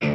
[0.00, 0.06] Hey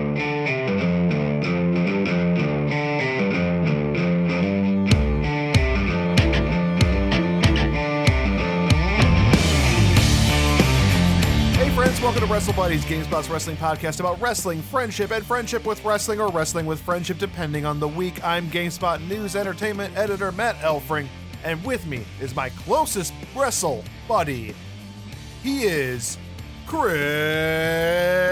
[11.75, 16.21] friends, welcome to Wrestle Buddies, GameSpot's wrestling podcast about wrestling, friendship, and friendship with wrestling
[16.21, 18.23] or wrestling with friendship depending on the week.
[18.23, 21.07] I'm GameSpot news entertainment editor Matt Elfring,
[21.43, 24.55] and with me is my closest wrestle buddy.
[25.41, 26.17] He is
[26.65, 28.23] Chris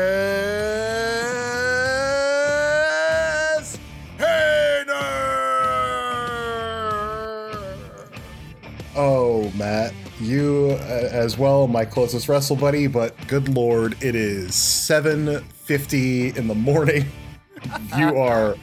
[9.62, 12.87] Matt, you uh, as well, my closest wrestle buddy.
[12.87, 17.05] But good lord, it is seven fifty in the morning.
[17.95, 18.55] you are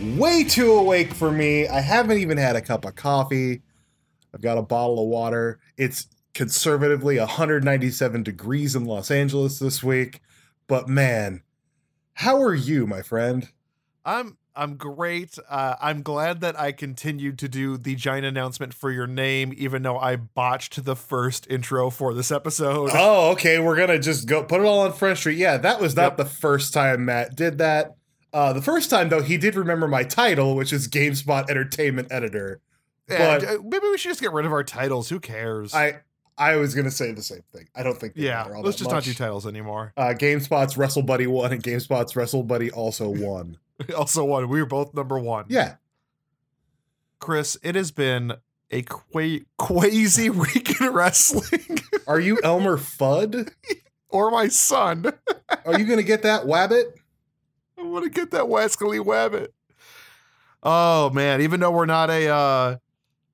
[0.00, 1.66] way too awake for me.
[1.66, 3.62] I haven't even had a cup of coffee.
[4.32, 5.58] I've got a bottle of water.
[5.76, 10.20] It's conservatively 197 degrees in Los Angeles this week.
[10.68, 11.42] But man,
[12.12, 13.48] how are you, my friend?
[14.04, 15.36] I'm I'm great.
[15.48, 19.82] Uh, I'm glad that I continued to do the giant announcement for your name, even
[19.82, 22.90] though I botched the first intro for this episode.
[22.94, 23.58] Oh, okay.
[23.58, 25.38] We're gonna just go put it all on Front Street.
[25.38, 26.16] Yeah, that was not Yep.
[26.18, 27.96] the first time Matt did that.
[28.32, 32.60] Uh, the first time though, he did remember my title, which is GameSpot Entertainment Editor.
[33.08, 35.08] Yeah, but- maybe we should just get rid of our titles.
[35.08, 35.74] Who cares?
[35.74, 36.00] I
[36.38, 37.68] I was gonna say the same thing.
[37.76, 39.04] I don't think yeah, let's just not much.
[39.04, 39.92] do titles anymore.
[39.96, 43.58] Uh, GameSpot's Wrestle Buddy one and GameSpot's Wrestle Buddy also one.
[43.96, 45.46] also, one we were both number one.
[45.48, 45.76] Yeah,
[47.18, 48.34] Chris, it has been
[48.70, 53.50] a qua- crazy week in wrestling, are you Elmer Fudd?
[54.08, 55.12] or my son.
[55.66, 56.84] Are you gonna get that Wabbit?
[57.76, 59.48] I want to get that Wascally Wabbit.
[60.62, 62.76] Oh man, even though we're not a uh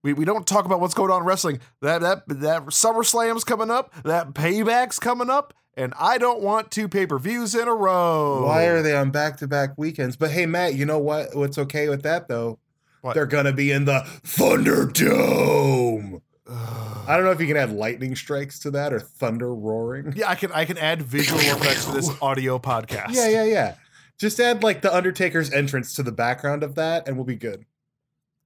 [0.03, 1.61] we, we don't talk about what's going on in wrestling.
[1.83, 6.89] That that that SummerSlam's coming up, that payback's coming up, and I don't want two
[6.89, 8.45] pay-per-views in a row.
[8.47, 10.17] Why are they on back to back weekends?
[10.17, 11.35] But hey, Matt, you know what?
[11.35, 12.59] What's okay with that though?
[13.03, 13.15] What?
[13.15, 16.21] They're gonna be in the Thunderdome.
[16.51, 20.13] I don't know if you can add lightning strikes to that or thunder roaring.
[20.17, 23.15] Yeah, I can I can add visual effects to this audio podcast.
[23.15, 23.75] Yeah, yeah, yeah.
[24.19, 27.65] Just add like the Undertaker's entrance to the background of that, and we'll be good.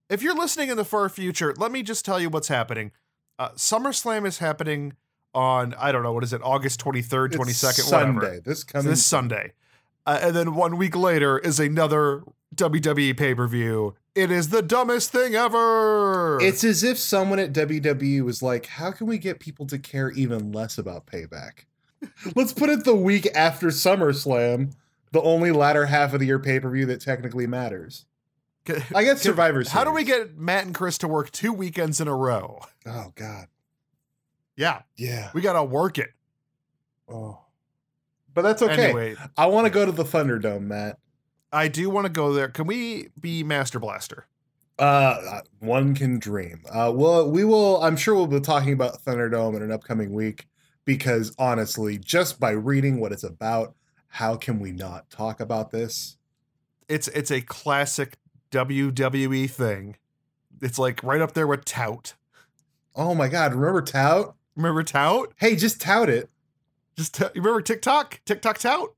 [0.08, 2.92] If you're listening in the far future, let me just tell you what's happening.
[3.38, 4.92] Uh, SummerSlam is happening
[5.34, 8.14] on I don't know what is it, August twenty third, twenty second, Sunday.
[8.14, 8.40] whatever.
[8.40, 9.52] This coming this Sunday.
[10.06, 12.22] Uh, and then one week later is another
[12.54, 13.94] WWE pay per view.
[14.14, 16.38] It is the dumbest thing ever.
[16.40, 20.10] It's as if someone at WWE was like, "How can we get people to care
[20.10, 21.64] even less about Payback?
[22.36, 24.74] Let's put it the week after SummerSlam,
[25.12, 28.06] the only latter half of the year pay per view that technically matters."
[28.94, 32.08] I guess Survivor How do we get Matt and Chris to work two weekends in
[32.08, 32.60] a row?
[32.86, 33.48] Oh God,
[34.56, 35.30] Yeah, yeah.
[35.34, 36.10] we gotta work it.
[37.08, 37.40] Oh,
[38.32, 38.84] but that's okay.
[38.86, 40.98] Anyway, I want to go to the Thunderdome, Matt.
[41.52, 42.48] I do want to go there.
[42.48, 44.26] Can we be Master Blaster?
[44.78, 46.62] Uh, one can dream.
[46.68, 47.82] Uh, well, we will.
[47.82, 50.46] I'm sure we'll be talking about Thunderdome in an upcoming week
[50.84, 53.74] because honestly, just by reading what it's about,
[54.08, 56.16] how can we not talk about this?
[56.88, 58.16] It's it's a classic
[58.50, 59.96] WWE thing.
[60.60, 62.14] It's like right up there with Tout.
[62.96, 63.54] Oh my God!
[63.54, 64.34] Remember Tout?
[64.56, 65.32] Remember Tout?
[65.36, 66.30] Hey, just tout it.
[66.96, 68.20] Just t- you remember TikTok?
[68.24, 68.94] TikTok Tout?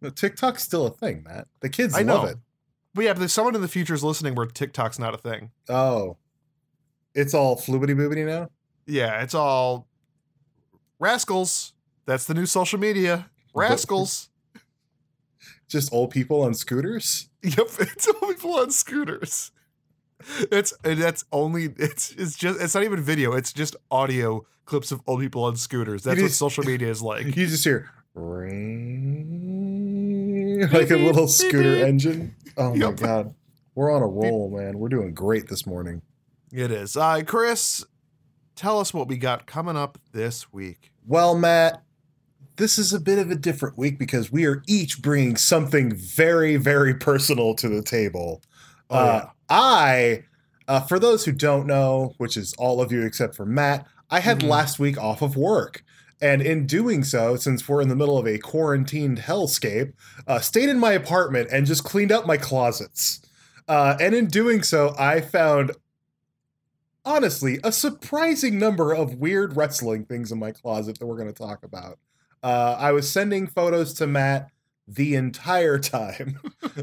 [0.00, 1.48] No, TikTok's still a thing, Matt.
[1.60, 2.30] The kids I love know.
[2.30, 2.36] it.
[2.94, 5.50] But yeah, but there's someone in the future is listening where TikTok's not a thing.
[5.68, 6.16] Oh,
[7.14, 8.48] it's all flubbity boobity now.
[8.86, 9.86] Yeah, it's all
[10.98, 11.74] rascals.
[12.06, 13.30] That's the new social media.
[13.54, 14.28] Rascals.
[15.68, 17.28] Just old people on scooters.
[17.42, 19.52] yep, it's all people on scooters.
[20.50, 23.32] It's that's only it's it's just it's not even video.
[23.32, 26.04] It's just audio clips of old people on scooters.
[26.04, 27.26] That's what social media is like.
[27.26, 27.90] You just hear
[29.40, 32.34] ring, like a little scooter engine.
[32.56, 32.96] Oh my Yep.
[32.96, 33.34] god,
[33.74, 34.78] we're on a roll, man.
[34.78, 36.02] We're doing great this morning.
[36.52, 36.96] It is.
[36.96, 37.84] Uh, Chris,
[38.56, 40.92] tell us what we got coming up this week.
[41.06, 41.82] Well, Matt,
[42.56, 46.56] this is a bit of a different week because we are each bringing something very,
[46.56, 48.42] very personal to the table.
[48.90, 50.24] Oh, uh, I,
[50.68, 54.20] uh, for those who don't know, which is all of you except for Matt, I
[54.20, 54.48] had Mhm.
[54.48, 55.84] last week off of work.
[56.22, 59.94] And in doing so, since we're in the middle of a quarantined hellscape,
[60.26, 63.20] uh, stayed in my apartment and just cleaned out my closets.
[63.66, 65.72] Uh, and in doing so, I found,
[67.04, 71.42] honestly, a surprising number of weird wrestling things in my closet that we're going to
[71.42, 71.98] talk about.
[72.42, 74.50] Uh, I was sending photos to Matt
[74.88, 76.38] the entire time.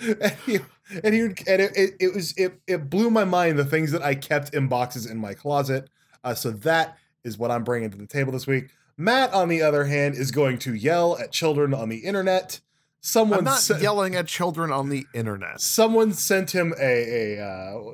[0.00, 0.58] and he,
[1.02, 4.02] and, he, and it, it, it was it, it blew my mind the things that
[4.02, 5.88] I kept in boxes in my closet.
[6.22, 8.70] Uh, so that is what I'm bringing to the table this week.
[8.96, 12.60] Matt, on the other hand, is going to yell at children on the internet.
[13.00, 15.60] Someone I'm not se- yelling at children on the internet.
[15.60, 17.92] someone sent him a, a uh,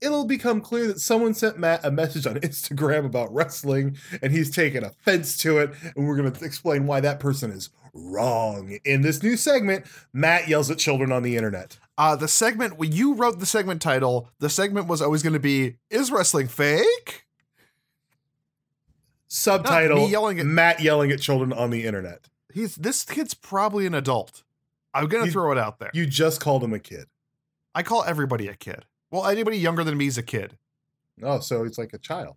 [0.00, 4.50] it'll become clear that someone sent Matt a message on Instagram about wrestling and he's
[4.50, 9.02] taken offense to it and we're going to explain why that person is wrong in
[9.02, 13.14] this new segment Matt yells at children on the internet Uh, the segment when you
[13.14, 17.26] wrote the segment title, the segment was always going to be "Is wrestling fake?"
[19.28, 23.94] subtitle yelling at- Matt yelling at children on the internet He's this kid's probably an
[23.94, 24.44] adult.
[24.92, 25.90] I'm gonna throw it out there.
[25.92, 27.06] you just called him a kid
[27.74, 28.84] I call everybody a kid.
[29.10, 30.56] Well, anybody younger than me is a kid.
[31.22, 32.36] oh so he's like a child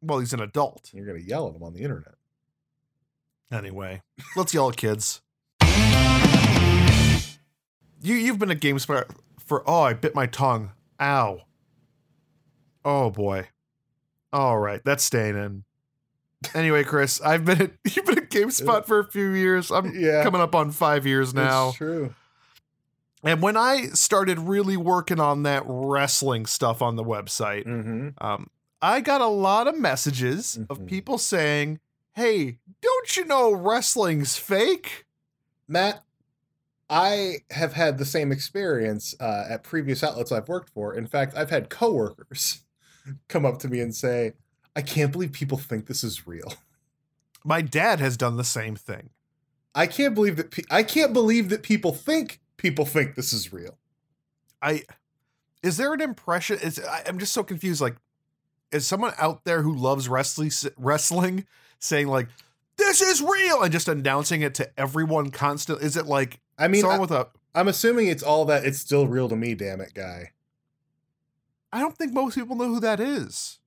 [0.00, 0.90] Well, he's an adult.
[0.94, 2.14] you're going to yell at him on the internet
[3.50, 4.02] Anyway,
[4.36, 5.22] let's yell at kids.
[8.00, 9.04] You you've been at GameSpot
[9.44, 10.72] for oh I bit my tongue.
[11.00, 11.40] Ow.
[12.84, 13.48] Oh boy.
[14.32, 15.64] All right, that's staying in.
[16.54, 19.70] Anyway, Chris, I've been at you've been at GameSpot for a few years.
[19.70, 20.22] I'm Yeah.
[20.22, 21.68] coming up on five years now.
[21.68, 22.14] it's true
[23.24, 28.10] And when I started really working on that wrestling stuff on the website, mm-hmm.
[28.24, 28.48] um,
[28.80, 30.86] I got a lot of messages of Mhm.
[30.86, 31.80] people saying,
[32.14, 35.04] "Hey, don't you know wrestling's fake?"
[35.66, 36.04] Matt,
[36.90, 40.94] I have had the same experience uh, at previous outlets I've worked for.
[40.94, 42.62] In fact, I've had coworkers
[43.28, 44.32] come up to me and say,
[44.74, 46.54] "I can't believe people think this is real.
[47.44, 49.10] My dad has done the same thing.
[49.74, 50.50] I can't believe that.
[50.50, 53.76] Pe- I can't believe that people think people think this is real."
[54.62, 54.84] I
[55.62, 56.58] is there an impression?
[56.58, 57.80] Is I, I'm just so confused.
[57.80, 57.96] Like,
[58.72, 61.46] is someone out there who loves wrestling wrestling
[61.78, 62.28] saying like,
[62.76, 65.84] "This is real," and just announcing it to everyone constantly?
[65.84, 67.28] Is it like I mean, I, with a?
[67.54, 69.54] I'm assuming it's all that it's still real to me.
[69.54, 70.32] Damn it, guy.
[71.72, 73.58] I don't think most people know who that is.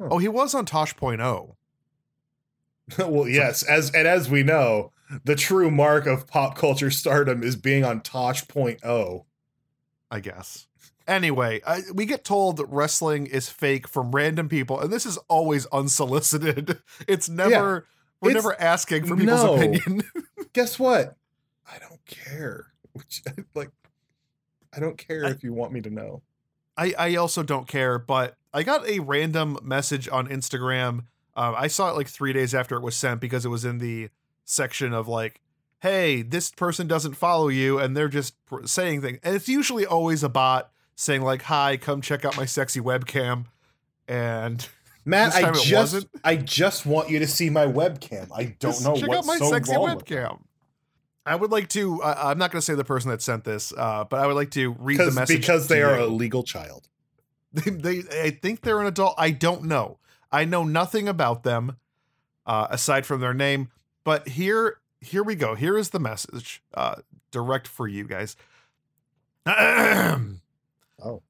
[0.00, 0.08] Huh.
[0.10, 1.54] Oh, he was on Tosh.0.
[2.98, 4.92] well, yes, as and as we know,
[5.24, 9.24] the true mark of pop culture stardom is being on Tosh.0.
[10.10, 10.66] I guess.
[11.06, 15.18] Anyway, I, we get told that wrestling is fake from random people, and this is
[15.28, 16.78] always unsolicited.
[17.08, 17.86] It's never
[18.22, 19.54] we're It's- never asking for people's no.
[19.56, 20.02] opinion.
[20.54, 21.16] Guess what?
[21.70, 22.68] I don't care.
[22.92, 23.22] Which
[23.54, 23.70] like,
[24.74, 26.22] I don't care I- if you want me to know.
[26.76, 31.04] I, I also don't care, but I got a random message on Instagram.
[31.36, 33.76] Uh, I saw it like three days after it was sent because it was in
[33.78, 34.08] the
[34.46, 35.42] section of like,
[35.80, 39.18] hey, this person doesn't follow you, and they're just pr- saying things.
[39.22, 43.46] And it's usually always a bot saying like, hi, come check out my sexy webcam.
[44.08, 44.66] And
[45.04, 46.06] Matt, I just.
[46.22, 48.28] I just want you to see my webcam.
[48.34, 50.40] I don't Just know check what's out my so sexy webcam.
[51.24, 52.02] I would like to.
[52.02, 54.36] Uh, I'm not going to say the person that sent this, uh, but I would
[54.36, 56.06] like to read the message because they are you.
[56.06, 56.88] a legal child.
[57.52, 59.14] they, they I think they're an adult.
[59.18, 59.98] I don't know.
[60.30, 61.76] I know nothing about them
[62.46, 63.68] uh, aside from their name.
[64.04, 65.54] But here, here we go.
[65.54, 66.96] Here is the message, uh,
[67.30, 68.36] direct for you guys.
[71.04, 71.20] Oh.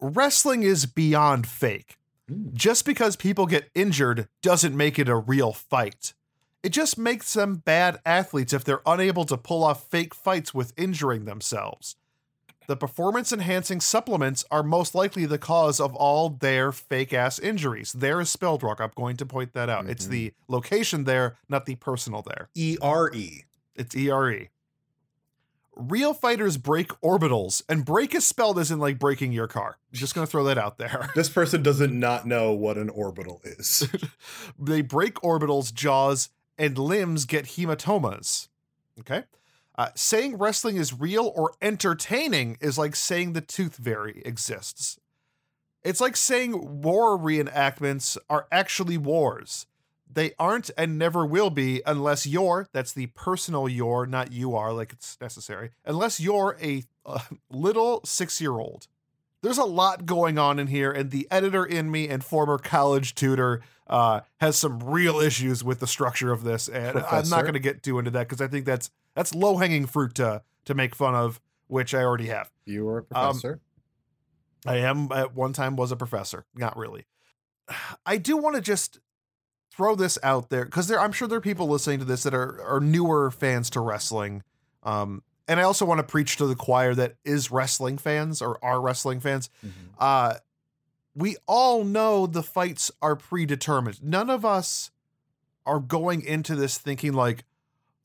[0.00, 1.98] Wrestling is beyond fake.
[2.28, 2.48] Hmm.
[2.54, 6.14] Just because people get injured doesn't make it a real fight.
[6.62, 10.72] It just makes them bad athletes if they're unable to pull off fake fights with
[10.76, 11.96] injuring themselves.
[12.66, 17.92] The performance enhancing supplements are most likely the cause of all their fake ass injuries.
[17.92, 18.74] There is spelled wrong.
[18.80, 19.88] I'm going to point that out.
[19.88, 20.10] It's Mhm.
[20.10, 22.48] the location there, not the personal there.
[22.56, 23.44] E R E.
[23.76, 24.48] It's ERE.
[25.76, 29.76] Real fighters break orbitals, and break is spelled as in like breaking your car.
[29.92, 31.10] Just gonna throw that out there.
[31.14, 33.86] This person doesn't not know what an orbital is.
[34.58, 38.48] they break orbitals, jaws, and limbs get hematomas.
[39.00, 39.24] Okay.
[39.76, 44.98] Uh, saying wrestling is real or entertaining is like saying the tooth fairy exists.
[45.84, 49.66] It's like saying war reenactments are actually wars.
[50.16, 54.72] They aren't and never will be unless you're, that's the personal you're, not you are,
[54.72, 57.18] like it's necessary, unless you're a uh,
[57.50, 58.86] little six year old.
[59.42, 63.14] There's a lot going on in here, and the editor in me and former college
[63.14, 67.52] tutor uh, has some real issues with the structure of this, and I'm not going
[67.52, 70.74] to get too into that because I think that's that's low hanging fruit to to
[70.74, 72.50] make fun of, which I already have.
[72.64, 73.60] You were a Um, professor.
[74.64, 77.04] I am at one time was a professor, not really.
[78.06, 78.98] I do want to just
[79.76, 82.34] throw this out there because there I'm sure there are people listening to this that
[82.34, 84.42] are are newer fans to wrestling.
[84.82, 88.58] Um, and I also want to preach to the choir that is wrestling fans or
[88.64, 89.48] are wrestling fans.
[89.98, 90.34] Uh,
[91.14, 94.02] we all know the fights are predetermined.
[94.02, 94.90] None of us
[95.64, 97.44] are going into this thinking like,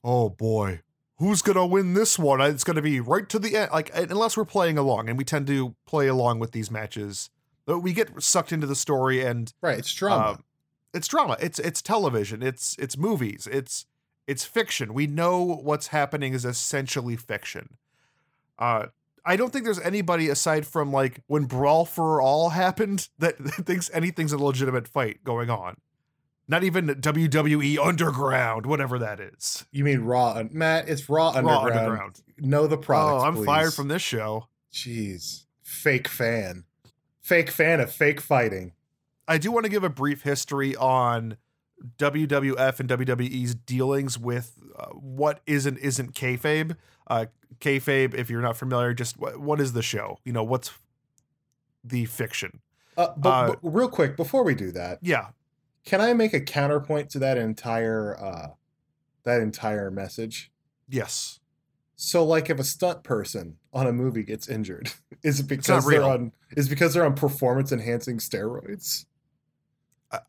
[0.04, 0.82] "Oh boy,
[1.18, 2.42] who's gonna win this one?
[2.42, 5.48] It's gonna be right to the end." Like, unless we're playing along, and we tend
[5.48, 7.30] to play along with these matches,
[7.66, 10.28] but we get sucked into the story and Right, it's drama.
[10.32, 10.44] um,
[10.94, 11.38] it's drama.
[11.40, 12.44] It's it's television.
[12.44, 13.48] It's it's movies.
[13.52, 13.86] It's
[14.28, 14.94] it's fiction.
[14.94, 17.78] We know what's happening is essentially fiction.
[18.60, 18.88] Uh,
[19.26, 23.90] I don't think there's anybody aside from like when Brawl for All happened that thinks
[23.94, 25.78] anything's a legitimate fight going on.
[26.48, 29.66] Not even WWE Underground, whatever that is.
[29.72, 30.44] you mean Raw?
[30.52, 31.70] Matt, it's Raw Underground.
[31.70, 32.22] Raw Underground.
[32.40, 33.24] Know the product.
[33.24, 33.46] oh, I'm please.
[33.46, 34.48] fired from this show.
[34.74, 36.66] Jeez, fake fan,
[37.22, 38.74] fake fan of fake fighting.
[39.32, 41.38] I do want to give a brief history on
[41.98, 46.76] WWF and WWE's dealings with uh, what is and isn't kayfabe.
[47.08, 47.28] Uh,
[47.62, 50.18] kayfabe, if you're not familiar, just what, what is the show?
[50.26, 50.72] You know, what's
[51.82, 52.60] the fiction?
[52.98, 55.28] Uh, but, Uh, but real quick, before we do that, Yeah,
[55.86, 58.48] can I make a counterpoint to that entire uh,
[59.24, 60.52] that entire message?
[60.90, 61.38] yes.
[61.96, 64.92] So, like, if a stunt person on a movie gets injured,
[65.24, 69.06] is it because they're on is because they're on performance enhancing steroids?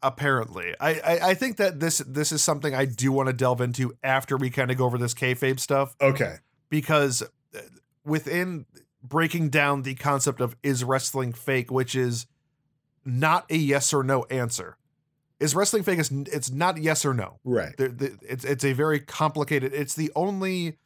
[0.02, 3.60] Apparently, I, I I think that this this is something I do want to delve
[3.60, 5.96] into after we kind of go over this kayfabe stuff.
[6.00, 6.36] Okay,
[6.70, 7.58] because uh,
[8.04, 8.66] within
[9.02, 12.26] breaking down the concept of is wrestling fake, which is
[13.04, 14.76] not a yes or no answer.
[15.40, 15.98] Is wrestling fake?
[15.98, 17.40] Is it's not yes or no.
[17.42, 17.74] right.
[17.76, 19.72] There- It's it's a very complicated.
[19.74, 20.78] It's the only.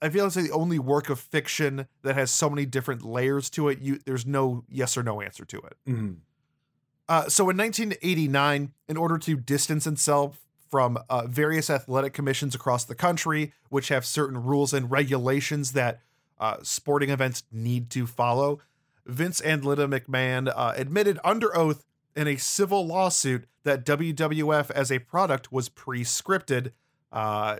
[0.00, 3.68] I feel it's the only work of fiction that has so many different layers to
[3.68, 3.80] it.
[3.80, 5.76] You there's no yes or no answer to it.
[5.86, 6.16] Mhm.
[7.12, 10.40] Uh, so in 1989, in order to distance itself
[10.70, 16.00] from uh, various athletic commissions across the country, which have certain rules and regulations that
[16.40, 18.60] uh, sporting events need to follow,
[19.04, 21.84] Vince and Linda McMahon uh, admitted under oath
[22.16, 26.72] in a civil lawsuit that WWF as a product was pre-scripted.
[27.12, 27.58] Uh,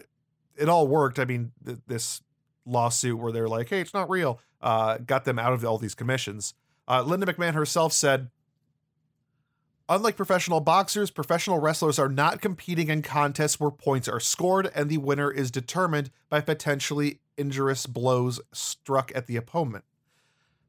[0.56, 1.18] it all worked.
[1.18, 2.22] I mean, th- this
[2.64, 5.94] lawsuit where they're like, "Hey, it's not real," uh, got them out of all these
[5.94, 6.54] commissions.
[6.88, 8.30] Linda McMahon herself said.
[9.92, 14.88] Unlike professional boxers, professional wrestlers are not competing in contests where points are scored and
[14.88, 19.84] the winner is determined by potentially injurious blows struck at the opponent.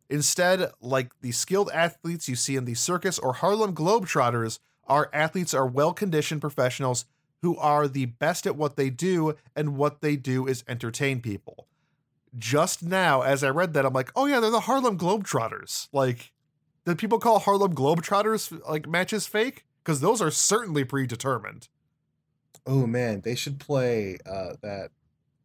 [0.09, 5.53] Instead, like the skilled athletes you see in the circus or Harlem Globetrotters, our athletes
[5.53, 7.05] are well conditioned professionals
[7.43, 11.67] who are the best at what they do, and what they do is entertain people.
[12.37, 15.87] Just now, as I read that, I'm like, oh yeah, they're the Harlem Globetrotters.
[15.93, 16.33] Like,
[16.85, 19.65] did people call Harlem Globetrotters like matches fake?
[19.83, 21.67] Because those are certainly predetermined.
[22.65, 24.91] Oh man, they should play uh, that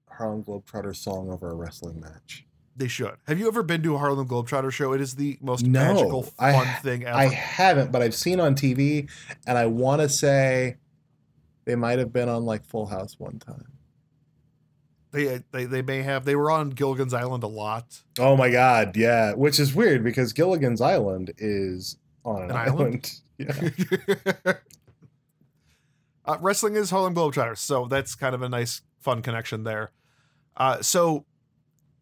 [0.08, 2.44] Harlem Globetrotter song over a wrestling match.
[2.76, 3.14] They should.
[3.26, 4.92] Have you ever been to a Harlem Globetrotter show?
[4.92, 7.16] It is the most No, magical, fun ha- thing ever.
[7.16, 9.10] I haven't, but I've seen on TV,
[9.48, 10.76] and I want to say
[11.64, 13.64] they might have been on like Full House one time.
[15.10, 16.24] They, they they may have.
[16.24, 18.02] They were on Gilligan's Island a lot.
[18.18, 22.78] Oh my god, yeah, which is weird because Gilligan's Island is on an, An island?
[22.84, 23.12] island.
[23.38, 24.52] Yeah.
[26.24, 29.92] uh, wrestling is Harlem Globetrotters, so that's kind of a nice, fun connection there.
[30.56, 31.24] Uh, so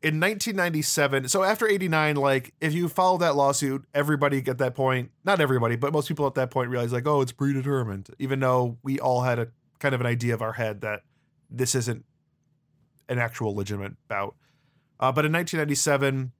[0.03, 5.11] in 1997, so after 89, like if you follow that lawsuit, everybody at that point,
[5.25, 8.79] not everybody, but most people at that point realize like, oh, it's predetermined, even though
[8.83, 9.49] we all had a
[9.79, 11.03] kind of an idea of our head that
[11.51, 12.05] this isn't
[13.09, 14.35] an actual legitimate bout.
[14.99, 16.33] Uh, but in 1997,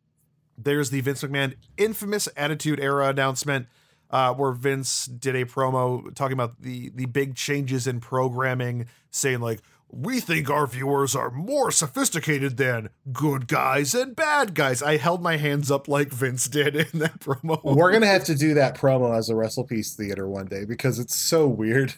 [0.59, 3.67] there's the Vince McMahon infamous Attitude Era announcement
[4.11, 9.41] uh, where Vince did a promo talking about the the big changes in programming, saying
[9.41, 14.97] like, "We think our viewers are more sophisticated than good guys and bad guys." I
[14.97, 17.63] held my hands up like Vince did in that promo.
[17.65, 20.99] We're gonna have to do that promo as a Wrestle WrestlePiece theater one day because
[20.99, 21.95] it's so weird.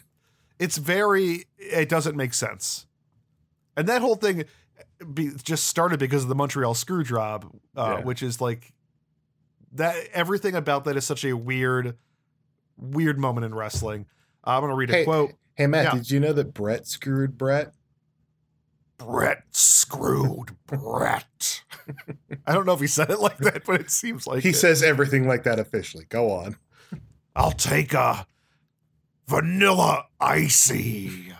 [0.57, 2.85] it's very it doesn't make sense
[3.77, 4.43] and that whole thing
[5.13, 8.05] be, just started because of the montreal screw job uh, Yeah.
[8.05, 8.73] which is like
[9.73, 11.95] that everything about that is such a weird
[12.77, 14.05] weird moment in wrestling
[14.45, 15.93] Uh, i'm gonna read a Hey, quote hey Matt, Yeah.
[15.95, 17.73] did you know that Bret screwed Bret?
[18.97, 21.63] bret screwed bret
[22.45, 24.55] i don't know if he said it like that but it seems like He it.
[24.57, 26.05] says everything like that officially.
[26.09, 26.57] Go on.
[27.35, 28.27] i'll take a
[29.27, 31.31] vanilla icy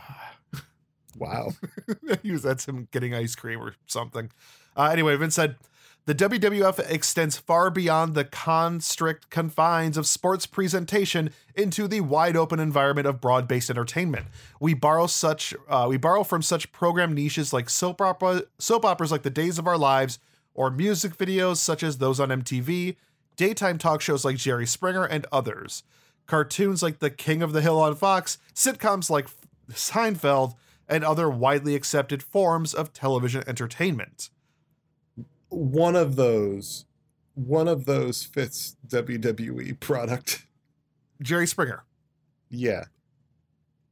[1.19, 1.51] Wow.
[2.23, 4.31] he was that's him getting ice cream or something.
[4.75, 5.57] Uh, anyway, Vince said,
[6.05, 12.59] The WWF extends far beyond the constrict confines of sports presentation into the wide open
[12.59, 14.27] environment of broad-based entertainment.
[14.59, 19.11] We borrow such uh, we borrow from such program niches like soap opera, soap operas
[19.11, 20.19] like The Days of Our Lives,
[20.53, 22.95] or music videos such as those on MTV,
[23.35, 25.83] daytime talk shows like Jerry Springer, and others.
[26.25, 29.27] Cartoons like The King of the Hill on Fox, sitcoms like
[29.71, 30.55] Seinfeld,
[30.89, 34.29] and other widely accepted forms of television entertainment.
[35.49, 36.85] One of those,
[37.35, 40.45] one of those fits WWE product.
[41.21, 41.83] Jerry Springer.
[42.49, 42.85] Yeah.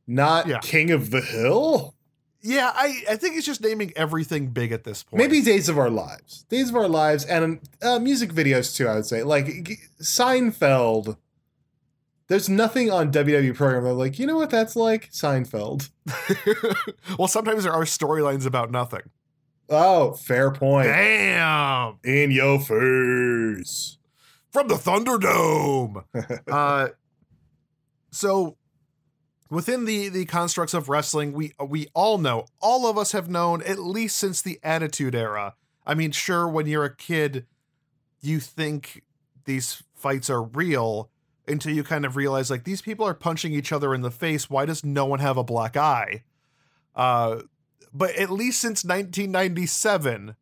[0.08, 0.60] Not Yeah.
[0.60, 1.94] King of the Hill?
[2.42, 5.22] Yeah, I, I think he's just naming everything big at this point.
[5.22, 6.46] Maybe Days of Our Lives.
[6.50, 9.24] Days of Our Lives and uh, music videos too, I would say.
[9.24, 9.48] Like
[10.02, 11.18] Seinfeld.
[12.28, 15.12] There's nothing on WWE program that I'm like, you know what that's like?
[15.12, 15.90] Seinfeld.
[17.18, 19.04] well, sometimes there are storylines about nothing.
[19.70, 20.88] Oh, fair point.
[20.88, 22.00] Damn!
[22.04, 23.98] In your face.
[24.52, 26.04] From the Thunderdome.
[26.52, 26.90] uh,
[28.12, 28.58] so
[29.50, 33.62] within the the constructs of wrestling, we we all know, all of us have known
[33.64, 35.56] at least since the Attitude Era.
[35.86, 37.46] I mean, sure, when you're a kid,
[38.22, 39.04] you think
[39.46, 41.10] these fights are real
[41.48, 44.50] until you kind of realize like these people are punching each other in the face.
[44.50, 46.24] Why does no one have a black eye?
[46.96, 47.42] Uh,
[47.94, 50.36] but at least since 1997,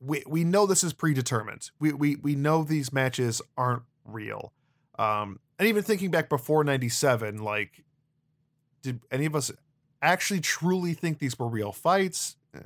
[0.00, 1.70] we we know this is predetermined.
[1.78, 4.52] We we we know these matches aren't real.
[4.98, 7.84] Um, and even thinking back before 97, like,
[8.82, 9.50] did any of us
[10.02, 12.36] actually truly think these were real fights?
[12.54, 12.60] Eh.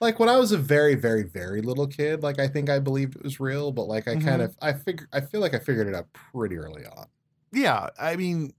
[0.00, 3.16] Like when I was a very, very, very little kid, like I think I believed
[3.16, 4.44] it was real, but like I kind Mhm.
[4.44, 7.06] of I figure I feel like I figured it out pretty early on.
[7.52, 8.52] Yeah, I mean,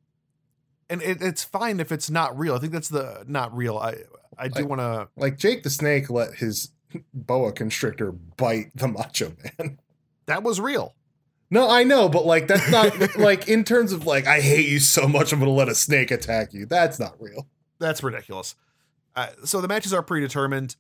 [0.89, 2.55] and it, it's fine if it's not real.
[2.55, 3.77] I think that's the not real.
[3.77, 3.95] I
[4.37, 5.09] I do Like- want to.
[5.15, 6.69] Like Jake the Snake let his
[7.13, 9.79] boa constrictor bite the Macho Man.
[10.27, 10.93] That was real.
[11.49, 14.79] No, I know, but like that's not like in terms of like I hate you
[14.79, 16.65] so much I'm gonna let a snake attack you.
[16.65, 17.47] That's not real.
[17.79, 18.55] That's ridiculous.
[19.15, 20.75] Uh, so the matches are predetermined.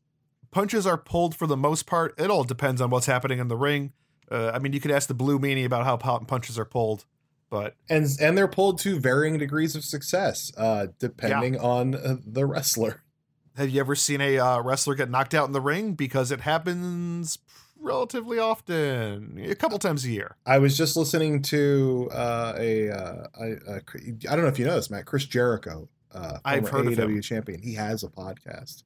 [0.51, 2.13] Punches are pulled for the most part.
[2.17, 3.93] It all depends on what's happening in the ring.
[4.31, 7.05] Uh, I mean, you could ask the Blue Meanie about how punches are pulled,
[7.49, 12.45] but And and they're pulled to varying degrees of success, uh, depending on uh, the
[12.45, 13.03] wrestler.
[13.55, 15.93] have you ever seen a uh, wrestler get knocked out in the ring?
[15.93, 17.39] Because it happens
[17.79, 20.35] relatively often, a couple times a year.
[20.45, 23.81] I was just listening to uh, a, uh, a, a
[24.29, 25.05] I don't know if you know this, Matt.
[25.05, 27.15] Chris Jericho, uh, I've former heard of him.
[27.15, 27.61] AEW champion.
[27.61, 28.83] He has a podcast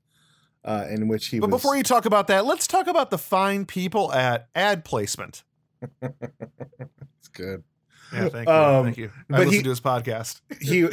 [0.63, 1.61] uh, in which he But was.
[1.61, 5.43] before you talk about that, let's talk about the fine people at ad placement.
[6.01, 7.63] it's good.
[8.13, 8.53] Yeah, thank you.
[8.53, 9.11] Um, thank you.
[9.15, 10.41] I but listened he- to his podcast.
[10.61, 10.87] he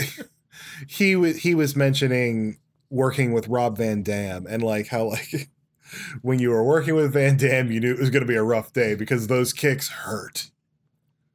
[0.86, 2.58] he was he was mentioning
[2.90, 5.50] working with Rob Van Dam and like how like
[6.22, 8.42] when you were working with Van Dam, you knew it was going to be a
[8.42, 10.50] rough day because those kicks hurt.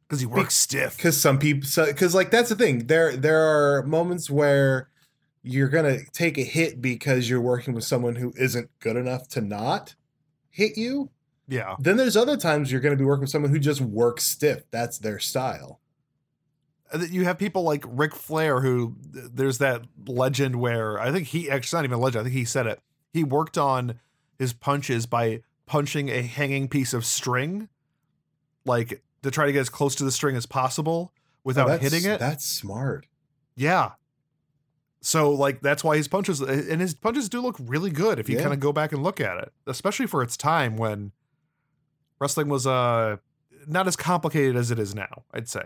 [0.07, 0.95] Because he works stiff.
[0.97, 2.87] Because some people, because like that's the thing.
[2.87, 4.89] There there are moments where
[5.43, 9.41] you're gonna take a hit because you're working with someone who isn't good enough to
[9.41, 9.95] not
[10.49, 11.09] hit you.
[11.47, 11.75] Yeah.
[11.79, 14.63] Then there's other times you're going to be working with someone who just works stiff.
[14.71, 15.79] That's their style.
[17.09, 21.77] You have people like Ric Flair, who there's that legend where I think he actually
[21.79, 22.21] not even a legend.
[22.21, 22.79] I think he said it.
[23.11, 23.99] He worked on
[24.37, 27.67] his punches by punching a hanging piece of string,
[28.63, 31.77] like to try to get as close to the string as possible oh, without Oh,
[31.77, 32.19] hitting it.
[32.19, 33.07] That's smart.
[33.55, 33.91] Yeah.
[35.05, 38.37] So like that's why his punches and his punches do look really good if you
[38.37, 38.43] Yeah.
[38.43, 41.11] kind of go back and look at it, especially for its time when
[42.19, 43.17] wrestling was uh
[43.67, 45.65] not as complicated as it is now, I'd say.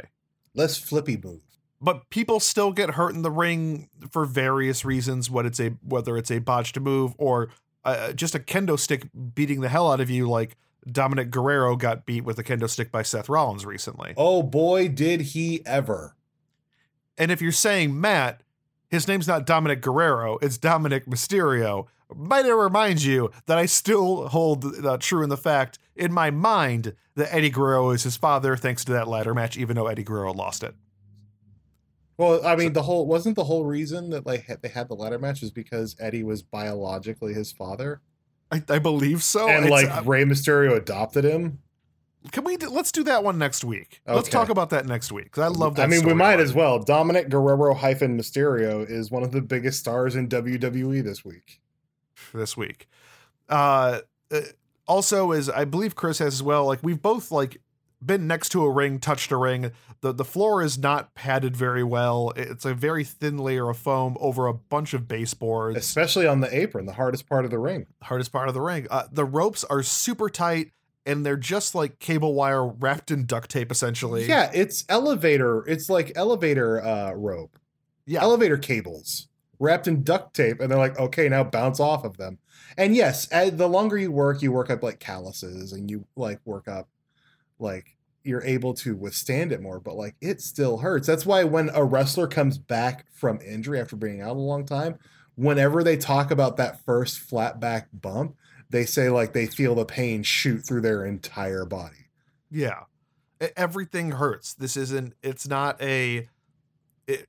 [0.56, 1.60] Less flippy moves.
[1.80, 6.18] But people still get hurt in the ring for various reasons, what it's a whether
[6.18, 7.50] it's a botched move or
[7.86, 12.08] uh, just a kendo stick beating the hell out of you like Dominik Guerrero got
[12.08, 14.16] beat with a kendo stick by Seth Rollins recently.
[14.18, 16.16] Oh boy, did he ever!
[17.20, 18.42] And if you're saying Matt,
[18.90, 21.88] his name's not Dominik Guerrero, it's Dominik Mysterio.
[22.16, 26.32] Might I remind you that I still hold uh, true in the fact in my
[26.32, 30.04] mind that Eddie Guerrero is his father, thanks to that ladder match, even though Eddie
[30.04, 30.74] Guerrero lost it.
[32.18, 35.20] Well, I mean, the whole wasn't the whole reason that like they had the ladder
[35.20, 38.02] match is because Eddie was biologically his father,
[38.52, 39.48] I, I believe so.
[39.48, 41.60] and It's, like uh, Rey Mysterio adopted him.
[42.32, 42.58] Can we?
[42.58, 44.02] Do, let's do that one next week.
[44.08, 45.84] Let's talk about that next week because I love that.
[45.84, 46.84] I mean, we might storyline as well.
[46.84, 51.62] Dominik Guerrero hyphen Mysterio is one of the biggest stars in WWE this week.
[52.34, 52.88] this week.
[53.50, 54.00] Uh,
[54.32, 54.42] uh,
[54.88, 56.66] also, is I believe Chris has as well.
[56.66, 57.62] Like we've both like
[58.04, 59.72] been next to a ring, touched a ring.
[60.02, 62.32] The the floor is not padded very well.
[62.36, 65.78] It's a very thin layer of foam over a bunch of baseboards.
[65.78, 67.88] Especially on the apron, the hardest part of the ring.
[68.04, 68.88] hardest part of the ring.
[68.90, 70.72] Uh, the ropes are super tight
[71.08, 74.28] and they're just like cable wire wrapped in duct tape, essentially.
[74.28, 75.66] Yeah, it's elevator.
[75.68, 77.58] It's like elevator uh, rope,
[78.06, 78.22] yeah.
[78.22, 82.38] elevator cables wrapped in duct tape, and they're like, okay, now bounce off of them.
[82.78, 86.40] And yes, uh, the longer you work, you work up like calluses, and you like
[86.46, 86.88] work up
[87.58, 91.08] like you're able to withstand it more, but like it still hurts.
[91.08, 95.00] That's why when a wrestler comes back from injury after being out a long time,
[95.36, 98.36] whenever they talk about that first flat back bump,
[98.70, 102.10] they say like they feel the pain shoot through their entire body.
[102.50, 102.84] Yeah.
[103.56, 104.54] Everything hurts.
[104.54, 106.28] This isn't, it's not a,
[107.08, 107.28] it,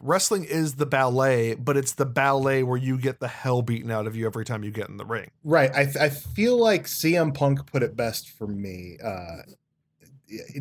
[0.00, 4.06] wrestling is the ballet, but it's the ballet where you get the hell beaten out
[4.06, 5.30] of you every time you get in the ring.
[5.44, 5.70] Right.
[5.74, 8.98] I, I feel like CM Punk put it best for me.
[9.02, 9.42] Uh,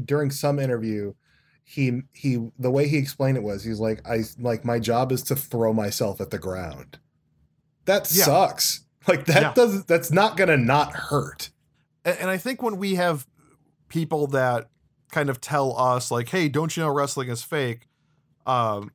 [0.03, 1.13] during some interview,
[1.63, 5.23] he he the way he explained it was he's like I like my job is
[5.23, 6.99] to throw myself at the ground.
[7.85, 8.25] That Yeah.
[8.25, 8.84] sucks.
[9.07, 9.53] Like that Yeah.
[9.53, 11.49] doesn't that's not gonna not hurt.
[12.03, 13.27] And, and I think when we have
[13.89, 14.69] people that
[15.11, 17.87] kind of tell us, like, hey, don't you know wrestling is fake?
[18.45, 18.91] Um,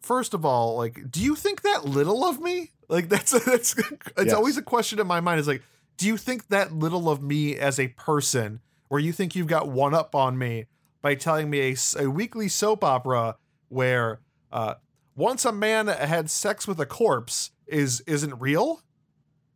[0.00, 2.70] first of all, like, do you think that little of me?
[2.88, 4.32] Like, that's, that's, it's Yes.
[4.34, 5.62] always a question in my mind is like,
[5.96, 9.68] do you think that little of me as a person, where you think you've got
[9.68, 10.66] one up on me
[11.02, 13.36] by telling me a, a weekly soap opera
[13.68, 14.20] where
[14.52, 14.74] uh,
[15.14, 18.82] once a man had sex with a corpse is isn't real?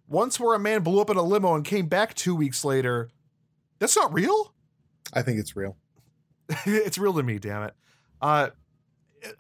[0.09, 3.11] Once where a man blew up in a limo and came back two weeks later,
[3.79, 4.55] that's not real.
[5.13, 5.77] I think it's real.
[6.67, 7.75] it's real to me, damn it.
[8.21, 8.51] Uh,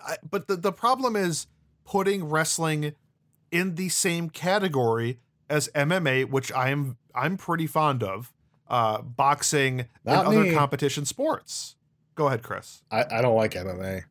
[0.07, 1.47] I, but the, the problem is
[1.85, 2.95] putting wrestling
[3.51, 8.33] in the same category as MMA, which I am I'm pretty fond of,
[8.69, 11.77] uh, boxing Not and other competition sports.
[12.15, 12.83] Go ahead, Chris.
[12.91, 14.05] I, I don't like MMA.